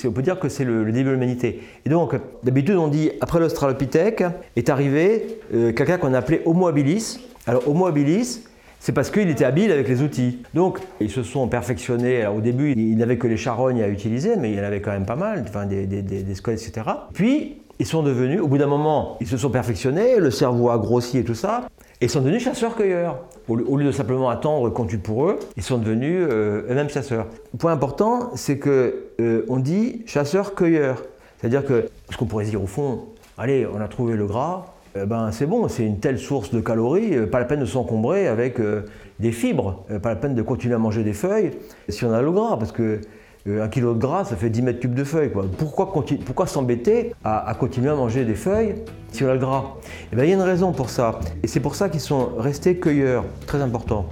on 0.05 0.11
peut 0.11 0.21
dire 0.21 0.39
que 0.39 0.47
c'est 0.47 0.63
le, 0.63 0.83
le 0.85 0.91
début 0.91 1.09
de 1.09 1.13
l'humanité. 1.13 1.61
Et 1.85 1.89
donc, 1.89 2.15
d'habitude, 2.43 2.75
on 2.77 2.87
dit, 2.87 3.11
après 3.19 3.39
l'Australopithèque, 3.39 4.23
est 4.55 4.69
arrivé 4.69 5.39
euh, 5.53 5.73
quelqu'un 5.73 5.97
qu'on 5.97 6.13
appelait 6.13 6.41
Homo 6.45 6.67
habilis. 6.67 7.19
Alors 7.45 7.67
Homo 7.67 7.87
habilis, 7.87 8.43
c'est 8.79 8.93
parce 8.93 9.09
qu'il 9.09 9.29
était 9.29 9.45
habile 9.45 9.71
avec 9.71 9.87
les 9.87 10.01
outils. 10.01 10.39
Donc, 10.53 10.79
ils 10.99 11.11
se 11.11 11.23
sont 11.23 11.47
perfectionnés. 11.47 12.25
Au 12.27 12.41
début, 12.41 12.73
ils 12.73 12.95
n'avaient 12.97 13.17
que 13.17 13.27
les 13.27 13.37
charognes 13.37 13.81
à 13.81 13.87
utiliser, 13.87 14.35
mais 14.37 14.51
il 14.51 14.57
y 14.57 14.61
en 14.61 14.63
avait 14.63 14.81
quand 14.81 14.91
même 14.91 15.05
pas 15.05 15.15
mal, 15.15 15.45
des, 15.67 15.85
des, 15.85 16.35
squelettes, 16.35 16.61
etc. 16.67 16.87
Puis, 17.13 17.57
ils 17.79 17.85
sont 17.85 18.01
devenus, 18.01 18.41
au 18.41 18.47
bout 18.47 18.57
d'un 18.57 18.67
moment, 18.67 19.17
ils 19.21 19.27
se 19.27 19.37
sont 19.37 19.49
perfectionnés, 19.49 20.17
le 20.17 20.31
cerveau 20.31 20.69
a 20.69 20.77
grossi 20.77 21.19
et 21.19 21.23
tout 21.23 21.35
ça, 21.35 21.67
et 22.01 22.05
ils 22.05 22.09
sont 22.09 22.21
devenus 22.21 22.43
chasseurs-cueilleurs. 22.43 23.19
Au, 23.47 23.55
lieu- 23.55 23.85
de 23.85 23.91
simplement 23.91 24.29
attendre 24.29 24.69
qu'on 24.71 24.85
tue 24.85 24.97
pour 24.97 25.27
eux, 25.27 25.39
ils 25.57 25.63
sont 25.63 25.77
devenus 25.77 26.27
euh, 26.29 26.63
eux-mêmes 26.69 26.89
chasseurs. 26.89 27.27
Point 27.57 27.71
important, 27.71 28.31
c'est 28.35 28.57
que 28.57 29.09
euh, 29.19 29.45
on 29.47 29.57
dit 29.57 30.01
chasseurs-cueilleurs. 30.05 31.03
C'est-à-dire 31.39 31.65
que, 31.65 31.89
ce 32.09 32.17
qu'on 32.17 32.25
pourrait 32.25 32.45
dire 32.45 32.61
au 32.63 32.67
fond, 32.67 33.05
allez, 33.37 33.67
on 33.71 33.79
a 33.79 33.87
trouvé 33.87 34.15
le 34.15 34.25
gras, 34.25 34.65
ben, 35.05 35.31
c'est 35.31 35.45
bon, 35.45 35.67
c'est 35.67 35.85
une 35.85 35.99
telle 35.99 36.17
source 36.17 36.51
de 36.51 36.59
calories, 36.59 37.15
euh, 37.15 37.27
pas 37.27 37.39
la 37.39 37.45
peine 37.45 37.59
de 37.59 37.65
s'encombrer 37.65 38.27
avec 38.27 38.59
euh, 38.59 38.85
des 39.19 39.31
fibres, 39.31 39.85
euh, 39.91 39.99
pas 39.99 40.09
la 40.09 40.15
peine 40.15 40.35
de 40.35 40.41
continuer 40.41 40.75
à 40.75 40.77
manger 40.77 41.03
des 41.03 41.13
feuilles 41.13 41.51
si 41.89 42.05
on 42.05 42.13
a 42.13 42.21
le 42.21 42.31
gras, 42.31 42.57
parce 42.57 42.71
que 42.71 43.01
un 43.47 43.69
kilo 43.69 43.93
de 43.93 43.99
gras, 43.99 44.25
ça 44.25 44.35
fait 44.35 44.49
10 44.49 44.61
mètres 44.61 44.79
cubes 44.81 44.93
de 44.93 45.05
feuilles. 45.05 45.31
Quoi. 45.31 45.45
Pourquoi, 45.57 45.93
pourquoi 46.25 46.47
s'embêter 46.47 47.15
à, 47.23 47.55
continuer 47.57 47.89
à 47.89 47.95
manger 47.95 48.25
des 48.25 48.35
feuilles 48.35 48.75
si 49.13 49.23
on 49.23 49.29
a 49.29 49.33
le 49.33 49.39
gras? 49.39 49.75
Eh 50.11 50.15
bien, 50.17 50.25
il 50.25 50.29
y 50.29 50.33
a 50.33 50.35
une 50.35 50.41
raison 50.41 50.73
pour 50.73 50.89
ça, 50.89 51.19
et 51.41 51.47
c'est 51.47 51.61
pour 51.61 51.75
ça 51.75 51.87
qu'ils 51.87 52.01
sont 52.01 52.31
restés 52.37 52.77
cueilleurs, 52.77 53.23
très 53.45 53.61
important. 53.61 54.09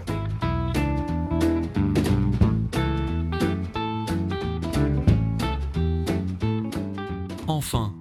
Enfin, 7.46 7.92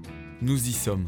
nous 0.41 0.69
y 0.69 0.73
sommes. 0.73 1.07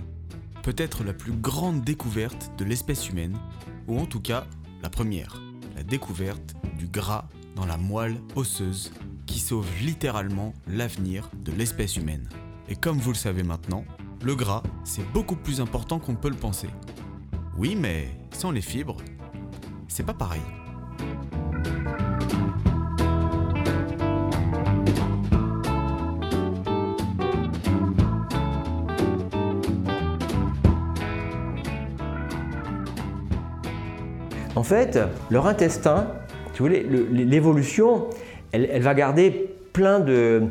Peut-être 0.66 1.04
la 1.04 1.12
plus 1.12 1.30
grande 1.30 1.84
découverte 1.84 2.50
de 2.58 2.64
l'espèce 2.64 3.08
humaine, 3.08 3.38
ou 3.86 4.00
en 4.00 4.04
tout 4.04 4.18
cas 4.18 4.48
la 4.82 4.90
première, 4.90 5.40
la 5.76 5.84
découverte 5.84 6.56
du 6.76 6.88
gras 6.88 7.28
dans 7.54 7.66
la 7.66 7.76
moelle 7.76 8.20
osseuse 8.34 8.90
qui 9.26 9.38
sauve 9.38 9.68
littéralement 9.80 10.54
l'avenir 10.66 11.30
de 11.44 11.52
l'espèce 11.52 11.96
humaine. 11.96 12.28
Et 12.68 12.74
comme 12.74 12.98
vous 12.98 13.12
le 13.12 13.16
savez 13.16 13.44
maintenant, 13.44 13.84
le 14.24 14.34
gras, 14.34 14.64
c'est 14.82 15.08
beaucoup 15.12 15.36
plus 15.36 15.60
important 15.60 16.00
qu'on 16.00 16.16
peut 16.16 16.30
le 16.30 16.34
penser. 16.34 16.68
Oui, 17.56 17.76
mais 17.76 18.08
sans 18.32 18.50
les 18.50 18.60
fibres, 18.60 18.96
c'est 19.86 20.04
pas 20.04 20.14
pareil. 20.14 20.42
En 34.56 34.62
fait, 34.62 34.98
leur 35.30 35.46
intestin, 35.46 36.06
si 36.54 36.60
vous 36.60 36.68
l'évolution, 36.68 38.06
elle, 38.52 38.80
va 38.80 38.94
garder 38.94 39.50
plein 39.74 40.00
de, 40.00 40.44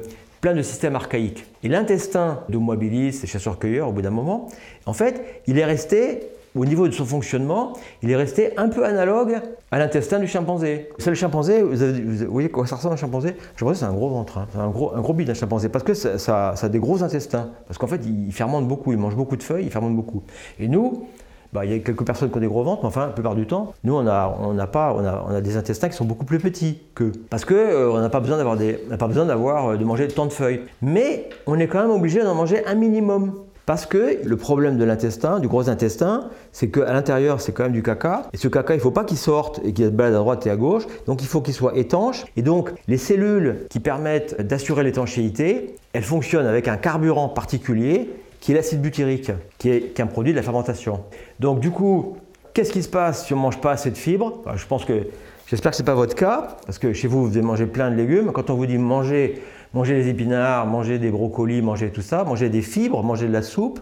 systèmes 0.61 0.95
archaïques. 0.95 1.43
Et 1.63 1.67
l'intestin 1.67 2.43
d'Homo 2.47 2.73
habilis, 2.73 3.13
ces 3.13 3.25
chasseurs-cueilleurs, 3.25 3.89
au 3.89 3.91
bout 3.91 4.03
d'un 4.03 4.11
moment, 4.11 4.47
en 4.85 4.93
fait, 4.93 5.41
il 5.47 5.57
est 5.57 5.65
resté, 5.65 6.19
au 6.55 6.65
niveau 6.65 6.87
de 6.87 6.93
son 6.93 7.03
fonctionnement, 7.03 7.73
il 8.03 8.11
est 8.11 8.15
resté 8.15 8.55
un 8.57 8.69
peu 8.69 8.85
analogue 8.85 9.41
à 9.71 9.79
l'intestin 9.79 10.19
du 10.19 10.27
chimpanzé. 10.27 10.89
C'est 10.99 11.09
le 11.09 11.15
chimpanzé, 11.15 11.63
vous, 11.63 12.31
voyez 12.31 12.49
quoi 12.49 12.67
ça 12.67 12.75
ressemble 12.75 12.91
à 12.91 12.93
un 12.93 12.97
chimpanzé? 12.97 13.29
Un 13.29 13.57
chimpanzé, 13.57 13.79
c'est 13.79 13.85
un 13.85 13.93
gros 13.93 14.09
ventre, 14.09 14.37
hein. 14.37 14.47
un 14.55 14.69
gros, 14.69 14.95
un 14.95 15.01
gros 15.01 15.13
bide, 15.13 15.31
un 15.31 15.33
chimpanzé, 15.33 15.67
parce 15.69 15.83
que 15.83 15.95
ça- 15.95 16.19
ça 16.19 16.53
a 16.61 16.69
des 16.69 16.79
gros 16.79 17.01
intestins. 17.01 17.49
Parce 17.67 17.79
qu'en 17.79 17.87
fait, 17.87 18.01
il 18.05 18.31
fermente 18.31 18.67
beaucoup, 18.67 18.91
il 18.91 18.99
mange 18.99 19.15
beaucoup 19.15 19.35
de 19.35 19.43
feuilles, 19.43 19.65
il 19.65 19.71
fermente 19.71 19.95
beaucoup. 19.95 20.21
Et 20.59 20.67
nous, 20.67 21.07
bah, 21.55 21.63
il 21.63 21.71
y 21.71 21.73
a 21.73 21.79
quelques 21.79 22.03
personnes 22.03 22.29
qui 22.29 22.37
ont 22.37 22.41
des 22.41 22.47
gros 22.47 22.63
ventres, 22.63 22.81
mais 22.83 22.89
enfin, 22.89 23.07
la 23.07 23.13
plupart 23.13 23.33
du 23.33 23.47
temps, 23.47 23.73
nous, 23.85 23.95
on 23.95 24.05
a, 24.05 24.67
pas, 24.67 24.93
on 24.93 25.33
a, 25.33 25.39
des 25.39 25.55
intestins 25.55 25.87
qui 25.87 25.95
sont 25.95 26.03
beaucoup 26.03 26.25
plus 26.25 26.39
petits 26.39 26.79
qu'eux. 26.93 27.13
Parce 27.29 27.45
qu'on 27.45 27.55
on 27.55 28.01
n'a 28.01 28.09
pas 28.09 28.19
besoin 28.19 28.35
d'avoir 28.35 28.57
des, 28.57 28.81
on 28.91 28.97
pas 28.97 29.07
besoin 29.07 29.25
d'avoir, 29.25 29.69
euh, 29.69 29.77
de 29.77 29.85
manger 29.85 30.09
tant 30.09 30.25
de 30.25 30.33
feuilles. 30.33 30.61
Mais 30.81 31.29
on 31.47 31.57
est 31.57 31.67
quand 31.67 31.81
même 31.81 31.91
obligé 31.91 32.21
d'en 32.23 32.35
manger 32.35 32.65
un 32.65 32.75
minimum. 32.75 33.31
Parce 33.65 33.85
que 33.85 34.19
le 34.23 34.35
problème 34.37 34.77
de 34.77 34.83
l'intestin, 34.83 35.39
du 35.39 35.47
gros 35.47 35.69
intestin, 35.69 36.29
c'est 36.51 36.67
qu'à 36.69 36.91
l'intérieur, 36.91 37.39
c'est 37.39 37.53
quand 37.53 37.63
même 37.63 37.71
du 37.71 37.81
caca. 37.81 38.23
Et 38.33 38.37
ce 38.37 38.49
caca, 38.49 38.73
il 38.73 38.77
ne 38.77 38.81
faut 38.81 38.91
pas 38.91 39.05
qu'il 39.05 39.17
sorte 39.17 39.61
et 39.63 39.71
qu'il 39.71 39.85
se 39.85 39.89
balade 39.89 40.13
à 40.13 40.17
droite 40.17 40.45
et 40.45 40.51
à 40.51 40.57
gauche. 40.57 40.83
Donc 41.07 41.21
il 41.21 41.27
faut 41.27 41.41
qu'il 41.41 41.53
soit 41.53 41.75
étanche. 41.77 42.25
Et 42.35 42.41
donc, 42.41 42.71
les 42.87 42.97
cellules 42.97 43.65
qui 43.69 43.79
permettent 43.79 44.45
d'assurer 44.45 44.83
l'étanchéité, 44.83 45.75
elles 45.93 46.03
fonctionnent 46.03 46.45
avec 46.45 46.67
un 46.67 46.77
carburant 46.77 47.29
particulier 47.29 48.09
qui 48.45 48.51
est 48.51 48.55
l'acide 48.55 48.79
butyrique, 48.79 49.31
qui 49.57 49.71
est, 49.71 49.99
un 49.99 50.05
produit 50.05 50.31
de 50.31 50.37
la 50.37 50.43
fermentation. 50.43 51.03
Donc 51.39 51.59
du 51.59 51.71
coup, 51.71 52.17
qu'est-ce 52.53 52.71
qui 52.71 52.83
se 52.83 52.87
passe 52.87 53.25
si 53.25 53.33
on 53.33 53.37
ne 53.37 53.41
mange 53.41 53.59
pas 53.59 53.71
assez 53.71 53.89
de 53.89 53.97
fibres? 53.97 54.43
Je 54.55 54.67
pense 54.67 54.85
que, 54.85 55.07
j'espère 55.47 55.71
que 55.71 55.77
ce 55.77 55.81
n'est 55.81 55.87
pas 55.87 55.95
votre 55.95 56.13
cas, 56.13 56.57
parce 56.67 56.77
que 56.77 56.93
chez 56.93 57.07
vous, 57.07 57.23
vous 57.23 57.29
devez 57.29 57.41
manger 57.41 57.65
plein 57.65 57.89
de 57.89 57.95
légumes. 57.95 58.31
Quand 58.33 58.51
on 58.51 58.53
vous 58.53 58.67
dit 58.67 58.77
manger, 58.77 59.41
manger 59.73 59.95
des 59.95 60.09
épinards, 60.09 60.67
manger 60.67 60.99
des 60.99 61.09
brocolis, 61.09 61.63
manger 61.63 61.89
tout 61.89 62.03
ça, 62.03 62.23
manger 62.23 62.49
des 62.49 62.61
fibres, 62.61 63.01
manger 63.01 63.25
de 63.25 63.33
la 63.33 63.41
soupe, 63.41 63.79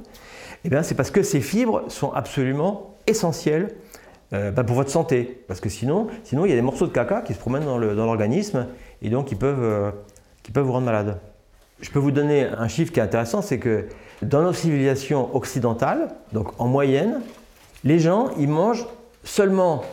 eh 0.64 0.70
bien 0.70 0.82
c'est 0.82 0.96
parce 0.96 1.12
que 1.12 1.24
ces 1.24 1.42
fibres 1.42 1.84
sont 1.90 2.14
absolument 2.14 2.96
essentielles 3.06 3.76
euh, 4.32 4.52
bah, 4.52 4.64
pour 4.64 4.78
votre 4.78 4.92
santé. 4.92 5.44
Parce 5.50 5.60
que 5.60 5.68
sinon, 5.68 6.08
sinon, 6.24 6.46
il 6.46 6.52
y 6.52 6.54
a 6.54 6.56
des 6.56 6.62
morceaux 6.62 6.88
de 6.88 6.94
caca 6.94 7.20
qui 7.20 7.34
se 7.34 7.40
promènent 7.40 7.66
dans 7.66 7.78
l'organisme 7.80 8.68
et 9.02 9.10
donc 9.10 9.26
qui 9.26 9.36
peuvent, 9.36 9.62
euh, 9.62 9.92
qui 10.42 10.54
peuvent 10.54 10.64
vous 10.64 10.72
rendre 10.72 10.86
malade. 10.86 11.18
Je 11.82 11.90
peux 11.90 12.00
vous 12.00 12.12
donner 12.12 12.46
un 12.46 12.70
chiffre 12.70 12.94
qui 12.94 13.02
est 13.02 13.04
intéressant, 13.04 13.42
c'est 13.42 13.60
que 13.60 13.88
dans 14.24 14.42
nos 14.42 14.54
civilisations 14.54 15.36
occidentales, 15.36 16.10
donc 16.32 16.60
en 16.60 16.68
moyenne, 16.68 17.22
les 17.84 18.00
gens, 18.00 18.30
ils 18.40 18.48
mangent 18.48 18.86
seulement 19.24 19.84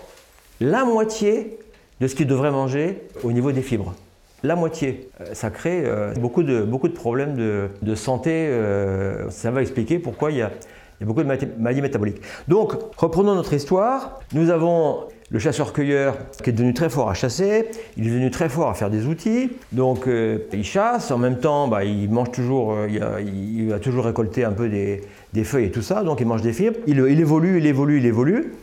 la 0.60 0.84
moitié 0.84 1.58
de 2.00 2.06
ce 2.06 2.14
qu'ils 2.14 2.26
devraient 2.26 2.50
manger 2.50 3.02
au 3.22 3.32
niveau 3.32 3.52
des 3.52 3.62
fibres. 3.62 3.94
La 4.42 4.56
moitié. 4.56 5.08
Euh, 5.20 5.34
Ça 5.34 5.50
crée 5.50 5.82
euh, 5.84 6.14
beaucoup, 6.14 6.42
de, 6.42 6.64
problèmes 6.88 7.36
de, 7.36 7.68
de 7.82 7.94
santé. 7.94 8.30
euh, 8.30 9.28
ça 9.30 9.50
va 9.50 9.60
expliquer 9.60 9.98
pourquoi 9.98 10.30
il 10.30 10.38
y 10.38 10.42
a, 10.42 10.50
il 11.00 11.04
y 11.04 11.06
a 11.06 11.06
beaucoup 11.06 11.22
de 11.22 11.28
maladies 11.58 11.80
métaboliques. 11.80 12.20
Donc, 12.46 12.74
reprenons 12.98 13.34
notre 13.34 13.54
histoire. 13.54 14.20
Nous 14.34 14.50
avons 14.50 15.06
le 15.30 15.38
chasseur-cueilleur 15.38 16.16
qui 16.42 16.50
est 16.50 16.52
devenu 16.52 16.74
très 16.74 16.90
fort 16.90 17.08
à 17.08 17.14
chasser, 17.14 17.70
il 17.96 18.06
est 18.06 18.10
devenu 18.10 18.30
très 18.30 18.48
fort 18.48 18.68
à 18.68 18.74
faire 18.74 18.90
des 18.90 19.06
outils, 19.06 19.50
donc 19.72 20.08
euh, 20.08 20.38
il 20.52 20.64
chasse, 20.64 21.10
en 21.12 21.18
même 21.18 21.38
temps 21.38 21.68
bah, 21.68 21.84
il 21.84 22.10
mange 22.10 22.32
toujours, 22.32 22.72
euh, 22.72 22.88
il, 22.88 23.72
a, 23.72 23.78
toujours 23.78 24.04
récolter 24.06 24.44
un 24.44 24.50
peu 24.50 24.68
des, 24.68 25.44
feuilles 25.44 25.66
et 25.66 25.70
tout 25.70 25.82
ça, 25.82 26.02
donc 26.02 26.20
il 26.20 26.26
mange 26.26 26.42
des 26.42 26.52
fibres, 26.52 26.76
il, 26.86 26.98
évolue, 26.98 27.58
il 27.58 27.66
évolue, 27.66 27.98
il 27.98 28.06
évolue, 28.06 28.54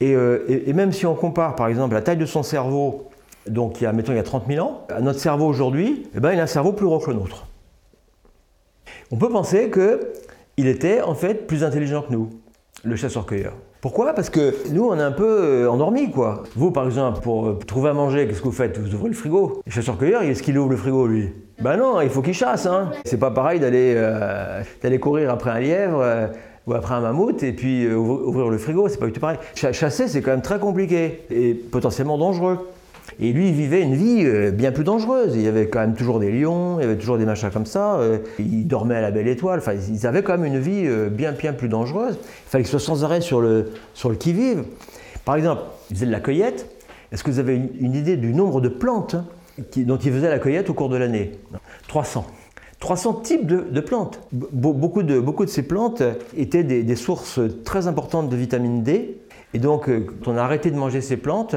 et, 0.00 0.14
euh, 0.14 0.46
et- 0.48 0.72
même 0.72 0.92
si 0.92 1.04
on 1.04 1.14
compare 1.14 1.56
par 1.56 1.68
exemple 1.68 1.92
la 1.92 2.00
taille 2.00 2.16
de 2.16 2.26
son 2.26 2.42
cerveau, 2.42 3.10
donc 3.46 3.82
il 3.82 3.84
y 3.84 3.86
a, 3.86 3.92
mettons, 3.92 4.12
il 4.12 4.16
y 4.16 4.18
a 4.18 4.24
30 4.24 4.44
000 4.48 4.66
ans, 4.66 4.86
notre 5.02 5.20
cerveau 5.20 5.46
aujourd'hui, 5.46 6.08
eh 6.16 6.20
ben, 6.20 6.32
il 6.32 6.40
a 6.40 6.44
un 6.44 6.46
cerveau 6.46 6.72
plus 6.72 6.86
gros 6.86 7.00
que 7.00 7.10
le 7.10 7.18
nôtre. 7.18 7.46
On 9.10 9.16
peut 9.16 9.28
penser 9.28 9.68
qu'il 10.56 10.66
était 10.66 11.00
en 11.02 11.14
fait 11.14 11.46
plus 11.46 11.64
intelligent 11.64 12.02
que 12.02 12.12
nous, 12.12 12.30
le 12.84 12.96
chasseur-cueilleur. 12.96 13.52
Pourquoi? 13.80 14.14
Parce 14.14 14.30
que 14.30 14.54
nous, 14.72 14.84
on 14.86 14.98
est 14.98 15.02
un 15.02 15.12
peu 15.12 15.26
euh, 15.64 15.70
endormis, 15.70 16.10
quoi. 16.10 16.42
Vous, 16.56 16.70
par 16.70 16.86
exemple, 16.86 17.20
pour 17.20 17.46
euh, 17.46 17.58
trouver 17.66 17.90
à 17.90 17.92
manger, 17.92 18.26
qu'est-ce 18.26 18.38
que 18.40 18.44
vous 18.46 18.52
faites? 18.52 18.78
Vous 18.78 18.94
ouvrez 18.94 19.08
le 19.08 19.14
frigo. 19.14 19.60
Le 19.66 19.70
chasseur-cueilleur, 19.70 20.22
est-ce 20.22 20.42
qu'il 20.42 20.56
ouvre 20.58 20.70
le 20.70 20.76
frigo, 20.76 21.06
lui? 21.06 21.30
Ben 21.60 21.76
non, 21.76 22.00
il 22.00 22.08
faut 22.08 22.22
qu'il 22.22 22.32
chasse, 22.32 22.64
hein. 22.64 22.90
C'est 23.04 23.18
pas 23.18 23.30
pareil 23.30 23.60
d'aller 23.60 23.92
euh, 23.96 24.62
courir 25.00 25.30
après 25.30 25.50
un 25.50 25.60
lièvre 25.60 26.30
ou 26.66 26.72
après 26.72 26.94
un 26.94 27.00
mammouth 27.00 27.42
et 27.42 27.52
puis 27.52 27.86
ouvrir 27.92 28.48
le 28.48 28.56
frigo, 28.56 28.88
c'est 28.88 28.98
pas 28.98 29.04
du 29.06 29.12
tout 29.12 29.20
pareil. 29.20 29.36
Cha- 29.54 29.72
Chasser, 29.72 30.08
c'est 30.08 30.22
quand 30.22 30.30
même 30.30 30.40
très 30.42 30.58
compliqué 30.58 31.20
et 31.30 31.52
potentiellement 31.52 32.16
dangereux. 32.16 32.58
Et 33.20 33.32
lui, 33.32 33.48
il 33.48 33.54
vivait 33.54 33.82
une 33.82 33.94
vie 33.94 34.24
euh, 34.24 34.50
bien 34.50 34.72
plus 34.72 34.84
dangereuse. 34.84 35.34
Il 35.34 35.42
y 35.42 35.48
avait 35.48 35.68
quand 35.68 35.80
même 35.80 35.94
toujours 35.94 36.18
des 36.18 36.32
lions, 36.32 36.78
il 36.78 36.82
y 36.82 36.84
avait 36.84 36.96
toujours 36.96 37.18
des 37.18 37.24
machins 37.24 37.50
comme 37.50 37.66
ça. 37.66 37.96
euh, 37.96 38.18
Il 38.38 38.66
dormait 38.66 38.96
à 38.96 39.00
la 39.00 39.10
belle 39.10 39.28
étoile. 39.28 39.58
Enfin, 39.58 39.72
ils 39.74 40.06
avaient 40.06 40.22
quand 40.22 40.36
même 40.36 40.44
une 40.44 40.58
vie 40.60 40.82
euh, 40.86 41.08
bien, 41.08 41.32
bien 41.32 41.52
plus 41.52 41.68
dangereuse. 41.68 42.18
Il 42.22 42.50
fallait 42.50 42.64
qu'ils 42.64 42.70
soient 42.70 42.80
sans 42.80 43.04
arrêt 43.04 43.20
sur 43.20 43.40
le, 43.40 43.70
sur 43.94 44.08
le 44.08 44.16
qui-vive. 44.16 44.64
Par 45.24 45.36
exemple, 45.36 45.62
ils 45.90 45.96
faisaient 45.96 46.06
de 46.06 46.12
la 46.12 46.20
cueillette. 46.20 46.68
Est-ce 47.12 47.22
que 47.22 47.30
vous 47.30 47.38
avez 47.38 47.54
une, 47.54 47.94
idée 47.94 48.16
du 48.16 48.34
nombre 48.34 48.60
de 48.60 48.68
plantes 48.68 49.14
hein, 49.14 49.26
dont 49.76 49.96
ils 49.96 50.12
faisaient 50.12 50.30
la 50.30 50.38
cueillette 50.40 50.68
au 50.70 50.74
cours 50.74 50.88
de 50.88 50.96
l'année? 50.96 51.32
300. 51.88 52.26
300 52.80 53.14
types 53.22 53.46
de, 53.46 53.80
plantes. 53.80 54.20
Be- 54.34 54.48
beaucoup, 54.52 55.02
de, 55.02 55.20
beaucoup 55.20 55.44
de 55.44 55.50
ces 55.50 55.62
plantes 55.62 56.02
étaient 56.36 56.64
des, 56.64 56.82
des 56.82 56.96
sources 56.96 57.40
très 57.64 57.86
importantes 57.86 58.28
de 58.28 58.36
vitamine 58.36 58.82
D. 58.82 59.20
Et 59.54 59.58
donc, 59.58 59.88
quand 60.24 60.32
on 60.32 60.36
a 60.36 60.42
arrêté 60.42 60.72
de 60.72 60.76
manger 60.76 61.00
ces 61.00 61.16
plantes, 61.16 61.54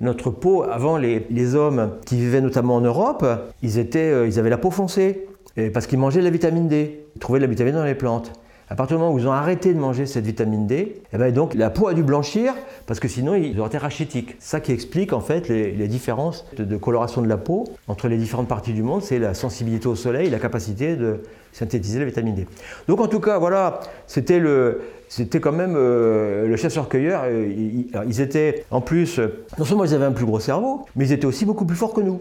notre 0.00 0.30
peau, 0.30 0.62
avant 0.62 0.96
les, 0.96 1.54
hommes 1.54 1.92
qui 2.06 2.16
vivaient 2.16 2.40
notamment 2.40 2.76
en 2.76 2.80
Europe, 2.80 3.24
ils, 3.62 3.78
étaient, 3.78 4.10
euh, 4.10 4.26
ils 4.26 4.38
avaient 4.38 4.50
la 4.50 4.58
peau 4.58 4.70
foncée 4.70 5.26
parce 5.74 5.88
qu'ils 5.88 5.98
mangeaient 5.98 6.20
de 6.20 6.24
la 6.24 6.30
vitamine 6.30 6.68
D. 6.68 7.04
Ils 7.16 7.18
trouvaient 7.18 7.40
de 7.40 7.44
la 7.44 7.50
vitamine 7.50 7.74
dans 7.74 7.84
les 7.84 7.96
plantes. 7.96 8.32
À 8.70 8.74
partir 8.74 8.98
du 8.98 9.02
moment 9.02 9.14
où 9.14 9.18
ils 9.18 9.26
ont 9.26 9.32
arrêté 9.32 9.72
de 9.72 9.78
manger 9.78 10.04
cette 10.04 10.26
vitamine 10.26 10.66
D, 10.66 11.00
eh 11.12 11.16
ben 11.16 11.32
donc 11.32 11.54
la 11.54 11.70
peau 11.70 11.88
a 11.88 11.94
dû 11.94 12.02
blanchir 12.02 12.52
parce 12.86 13.00
que 13.00 13.08
sinon 13.08 13.34
ils 13.34 13.58
auraient 13.58 13.68
été 13.68 13.78
rachitiques. 13.78 14.36
Ça 14.40 14.60
qui 14.60 14.72
explique 14.72 15.14
en 15.14 15.20
fait 15.20 15.48
les, 15.48 15.88
différences 15.88 16.44
de, 16.58 16.76
coloration 16.76 17.22
de 17.22 17.28
la 17.28 17.38
peau 17.38 17.64
entre 17.86 18.08
les 18.08 18.18
différentes 18.18 18.48
parties 18.48 18.74
du 18.74 18.82
monde, 18.82 19.02
c'est 19.02 19.18
la 19.18 19.32
sensibilité 19.32 19.86
au 19.86 19.94
soleil, 19.94 20.28
la 20.28 20.38
capacité 20.38 20.96
de 20.96 21.20
synthétiser 21.52 21.98
la 21.98 22.04
vitamine 22.04 22.34
D. 22.34 22.46
Donc 22.88 23.00
en 23.00 23.06
tout 23.06 23.20
cas, 23.20 23.38
voilà, 23.38 23.80
c'était 24.06 24.38
le, 24.38 24.82
c'était 25.08 25.40
quand 25.40 25.52
même 25.52 25.74
euh, 25.74 26.46
le 26.46 26.56
chasseur-cueilleur. 26.56 27.22
euh, 27.24 27.48
Ils, 27.48 27.90
ils 28.06 28.20
étaient 28.20 28.66
en 28.70 28.82
plus, 28.82 29.18
euh, 29.18 29.44
non 29.58 29.64
seulement 29.64 29.84
ils 29.84 29.94
avaient 29.94 30.04
un 30.04 30.12
plus 30.12 30.26
gros 30.26 30.40
cerveau, 30.40 30.84
mais 30.94 31.06
ils 31.06 31.12
étaient 31.12 31.26
aussi 31.26 31.46
beaucoup 31.46 31.64
plus 31.64 31.76
forts 31.76 31.94
que 31.94 32.02
nous. 32.02 32.20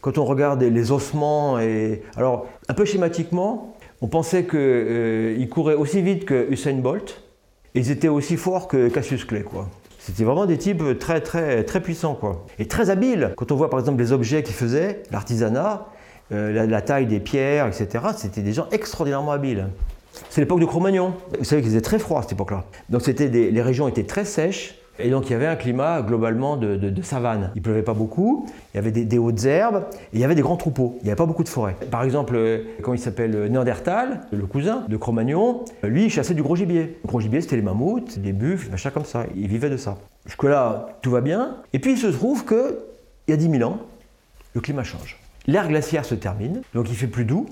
Quand 0.00 0.16
on 0.16 0.24
regarde 0.24 0.62
les 0.62 0.92
ossements 0.92 1.58
et 1.58 2.02
alors 2.16 2.46
un 2.68 2.74
peu 2.74 2.84
schématiquement, 2.84 3.74
on 4.00 4.06
pensait 4.06 4.44
qu'ils 4.44 5.48
couraient 5.48 5.74
aussi 5.74 6.02
vite 6.02 6.24
que 6.24 6.46
Usain 6.50 6.74
Bolt 6.74 7.22
et 7.74 7.80
ils 7.80 7.90
étaient 7.90 8.08
aussi 8.08 8.36
forts 8.36 8.68
que 8.68 8.88
Cassius 8.88 9.24
Clay, 9.24 9.42
quoi. 9.42 9.68
C'était 9.98 10.24
vraiment 10.24 10.46
des 10.46 10.56
types 10.56 10.98
très 10.98 11.20
très 11.20 11.64
très 11.64 11.82
puissants, 11.82 12.14
quoi. 12.14 12.46
Et 12.58 12.66
très 12.66 12.88
habiles. 12.88 13.34
Quand 13.36 13.52
on 13.52 13.56
voit 13.56 13.68
par 13.68 13.78
exemple 13.78 14.00
les 14.00 14.12
objets 14.12 14.42
qu'ils 14.42 14.54
faisaient, 14.54 15.02
l'artisanat, 15.10 15.86
euh, 16.32 16.66
la, 16.66 16.80
taille 16.80 17.06
des 17.06 17.20
pierres, 17.20 17.66
etc. 17.66 18.04
C'était 18.16 18.40
des 18.40 18.52
gens 18.52 18.68
extraordinairement 18.70 19.32
habiles. 19.32 19.68
C'est 20.30 20.40
l'époque 20.40 20.60
de 20.60 20.64
Cro-Magnon. 20.64 21.14
Vous 21.38 21.44
savez 21.44 21.60
qu'il 21.60 21.70
faisait 21.70 21.82
très 21.82 21.98
froid 21.98 22.20
à 22.20 22.22
cette 22.22 22.32
époque-là. 22.32 22.64
Donc 22.88 23.02
c'était 23.02 23.28
les 23.28 23.62
régions 23.62 23.86
étaient 23.86 24.04
très 24.04 24.24
sèches. 24.24 24.74
Et 24.98 25.10
donc 25.10 25.28
il 25.28 25.32
y 25.32 25.34
avait 25.34 25.46
un 25.46 25.56
climat 25.56 26.02
globalement 26.02 26.56
de, 26.56 27.02
savane. 27.02 27.50
Il 27.54 27.62
pleuvait 27.62 27.82
pas 27.82 27.94
beaucoup, 27.94 28.46
il 28.74 28.76
y 28.76 28.80
avait 28.80 28.90
des, 28.90 29.04
des 29.04 29.18
hautes 29.18 29.44
herbes, 29.44 29.84
et 30.12 30.16
il 30.16 30.20
y 30.20 30.24
avait 30.24 30.34
des 30.34 30.42
grands 30.42 30.56
troupeaux. 30.56 30.96
Il 31.00 31.04
n'y 31.04 31.10
avait 31.10 31.16
pas 31.16 31.26
beaucoup 31.26 31.44
de 31.44 31.48
forêts. 31.48 31.76
Par 31.90 32.02
exemple, 32.02 32.34
euh, 32.36 32.64
comment 32.82 32.94
il 32.94 33.00
s'appelle 33.00 33.34
euh, 33.34 33.48
Néandertal, 33.48 34.22
le 34.32 34.46
cousin 34.46 34.84
de 34.88 34.96
Cro-Magnon, 34.96 35.64
euh, 35.84 35.88
lui 35.88 36.04
il 36.04 36.10
chassait 36.10 36.34
du 36.34 36.42
gros 36.42 36.56
gibier. 36.56 36.98
Le 37.02 37.08
gros 37.08 37.20
gibier 37.20 37.40
c'était 37.40 37.56
les 37.56 37.62
mammouths, 37.62 38.18
les 38.22 38.32
buffles, 38.32 38.66
des 38.66 38.72
machins 38.72 38.90
comme 38.90 39.04
ça. 39.04 39.24
Il 39.36 39.48
vivait 39.48 39.70
de 39.70 39.76
ça. 39.76 39.96
Jusque-là, 40.26 40.88
tout 41.02 41.10
va 41.10 41.20
bien. 41.20 41.56
Et 41.72 41.78
puis 41.78 41.92
il 41.92 41.98
se 41.98 42.08
trouve 42.08 42.44
que 42.44 42.84
il 43.26 43.32
y 43.32 43.34
a 43.34 43.36
10 43.36 43.50
000 43.58 43.70
ans, 43.70 43.78
le 44.54 44.60
climat 44.60 44.84
change. 44.84 45.18
L'ère 45.46 45.68
glaciaire 45.68 46.04
se 46.04 46.14
termine, 46.14 46.62
donc 46.74 46.88
il 46.88 46.94
fait 46.94 47.06
plus 47.06 47.24
doux. 47.24 47.46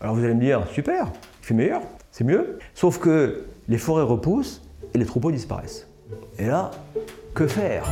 Alors 0.00 0.14
vous 0.14 0.24
allez 0.24 0.34
me 0.34 0.40
dire, 0.40 0.66
super, 0.72 1.10
il 1.42 1.46
fait 1.46 1.54
meilleur, 1.54 1.82
c'est 2.12 2.24
mieux. 2.24 2.58
Sauf 2.74 2.98
que 2.98 3.44
les 3.68 3.78
forêts 3.78 4.02
repoussent 4.02 4.62
et 4.94 4.98
les 4.98 5.06
troupeaux 5.06 5.30
disparaissent. 5.30 5.87
Et 6.38 6.46
là, 6.46 6.70
que 7.34 7.48
faire? 7.48 7.84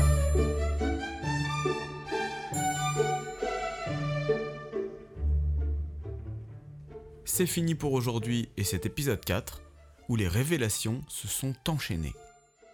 C'est 7.24 7.46
fini 7.46 7.74
pour 7.74 7.92
aujourd'hui 7.92 8.48
et 8.56 8.62
cet 8.62 8.86
épisode 8.86 9.24
4, 9.24 9.62
où 10.08 10.14
les 10.14 10.28
révélations 10.28 11.02
se 11.08 11.26
sont 11.26 11.54
enchaînées. 11.68 12.14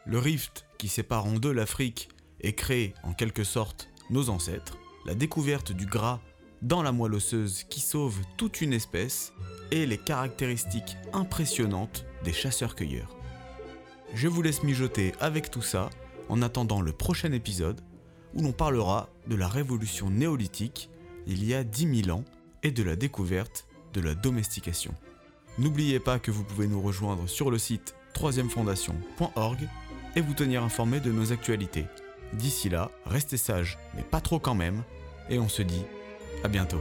Le 0.04 0.18
rift 0.18 0.66
qui 0.76 0.88
sépare 0.88 1.24
en 1.24 1.32
deux 1.32 1.52
l'Afrique 1.52 2.11
et 2.40 2.54
crée 2.54 2.92
en 3.02 3.14
quelque 3.14 3.44
sorte 3.44 3.88
nos 4.11 4.28
ancêtres, 4.28 4.76
la 5.06 5.14
découverte 5.14 5.72
du 5.72 5.87
gras 5.87 6.20
dans 6.61 6.82
la 6.82 6.92
moelle 6.92 7.14
osseuse 7.14 7.64
qui 7.64 7.80
sauve 7.80 8.18
toute 8.37 8.61
une 8.61 8.74
espèce, 8.74 9.32
et 9.70 9.87
les 9.87 9.98
caractéristiques 9.98 10.96
impressionnantes 11.14 12.04
des 12.24 12.32
chasseurs-cueilleurs. 12.32 13.21
Je 14.14 14.29
vous 14.29 14.42
laisse 14.42 14.62
mijoter 14.62 15.14
avec 15.20 15.51
tout 15.51 15.62
ça 15.62 15.90
en 16.29 16.42
attendant 16.42 16.81
le 16.81 16.92
prochain 16.92 17.33
épisode 17.33 17.81
où 18.35 18.42
l'on 18.42 18.53
parlera 18.53 19.09
de 19.27 19.37
la 19.37 19.48
révolution 19.48 20.11
néolithique 20.11 20.90
il 21.27 21.44
y 21.44 21.55
a 21.55 21.64
10 21.64 22.05
000 22.05 22.18
ans 22.18 22.25
et 22.62 22.70
de 22.70 22.83
la 22.83 22.96
découverte 22.96 23.66
de 23.94 24.01
la 24.01 24.14
domestication. 24.14 24.94
N'oubliez 25.59 26.01
pas 26.01 26.18
que 26.18 26.31
vous 26.31 26.44
pouvez 26.44 26.66
nous 26.66 26.81
rejoindre 26.81 27.29
sur 27.29 27.51
le 27.51 27.59
site 27.59 27.94
troisièmefondation.org 28.14 29.68
et 30.16 30.20
vous 30.20 30.35
tenir 30.35 30.62
informé 30.62 31.01
de 31.01 31.11
nos 31.11 31.33
actualités. 31.33 31.87
D'ici 32.35 32.68
là, 32.68 32.90
restez 33.07 33.37
sages, 33.37 33.79
mais 33.94 34.03
pas 34.03 34.20
trop 34.20 34.38
quand 34.38 34.55
même, 34.55 34.83
et 35.29 35.38
on 35.38 35.48
se 35.48 35.62
dit 35.62 35.85
à 36.44 36.48
bientôt. 36.48 36.81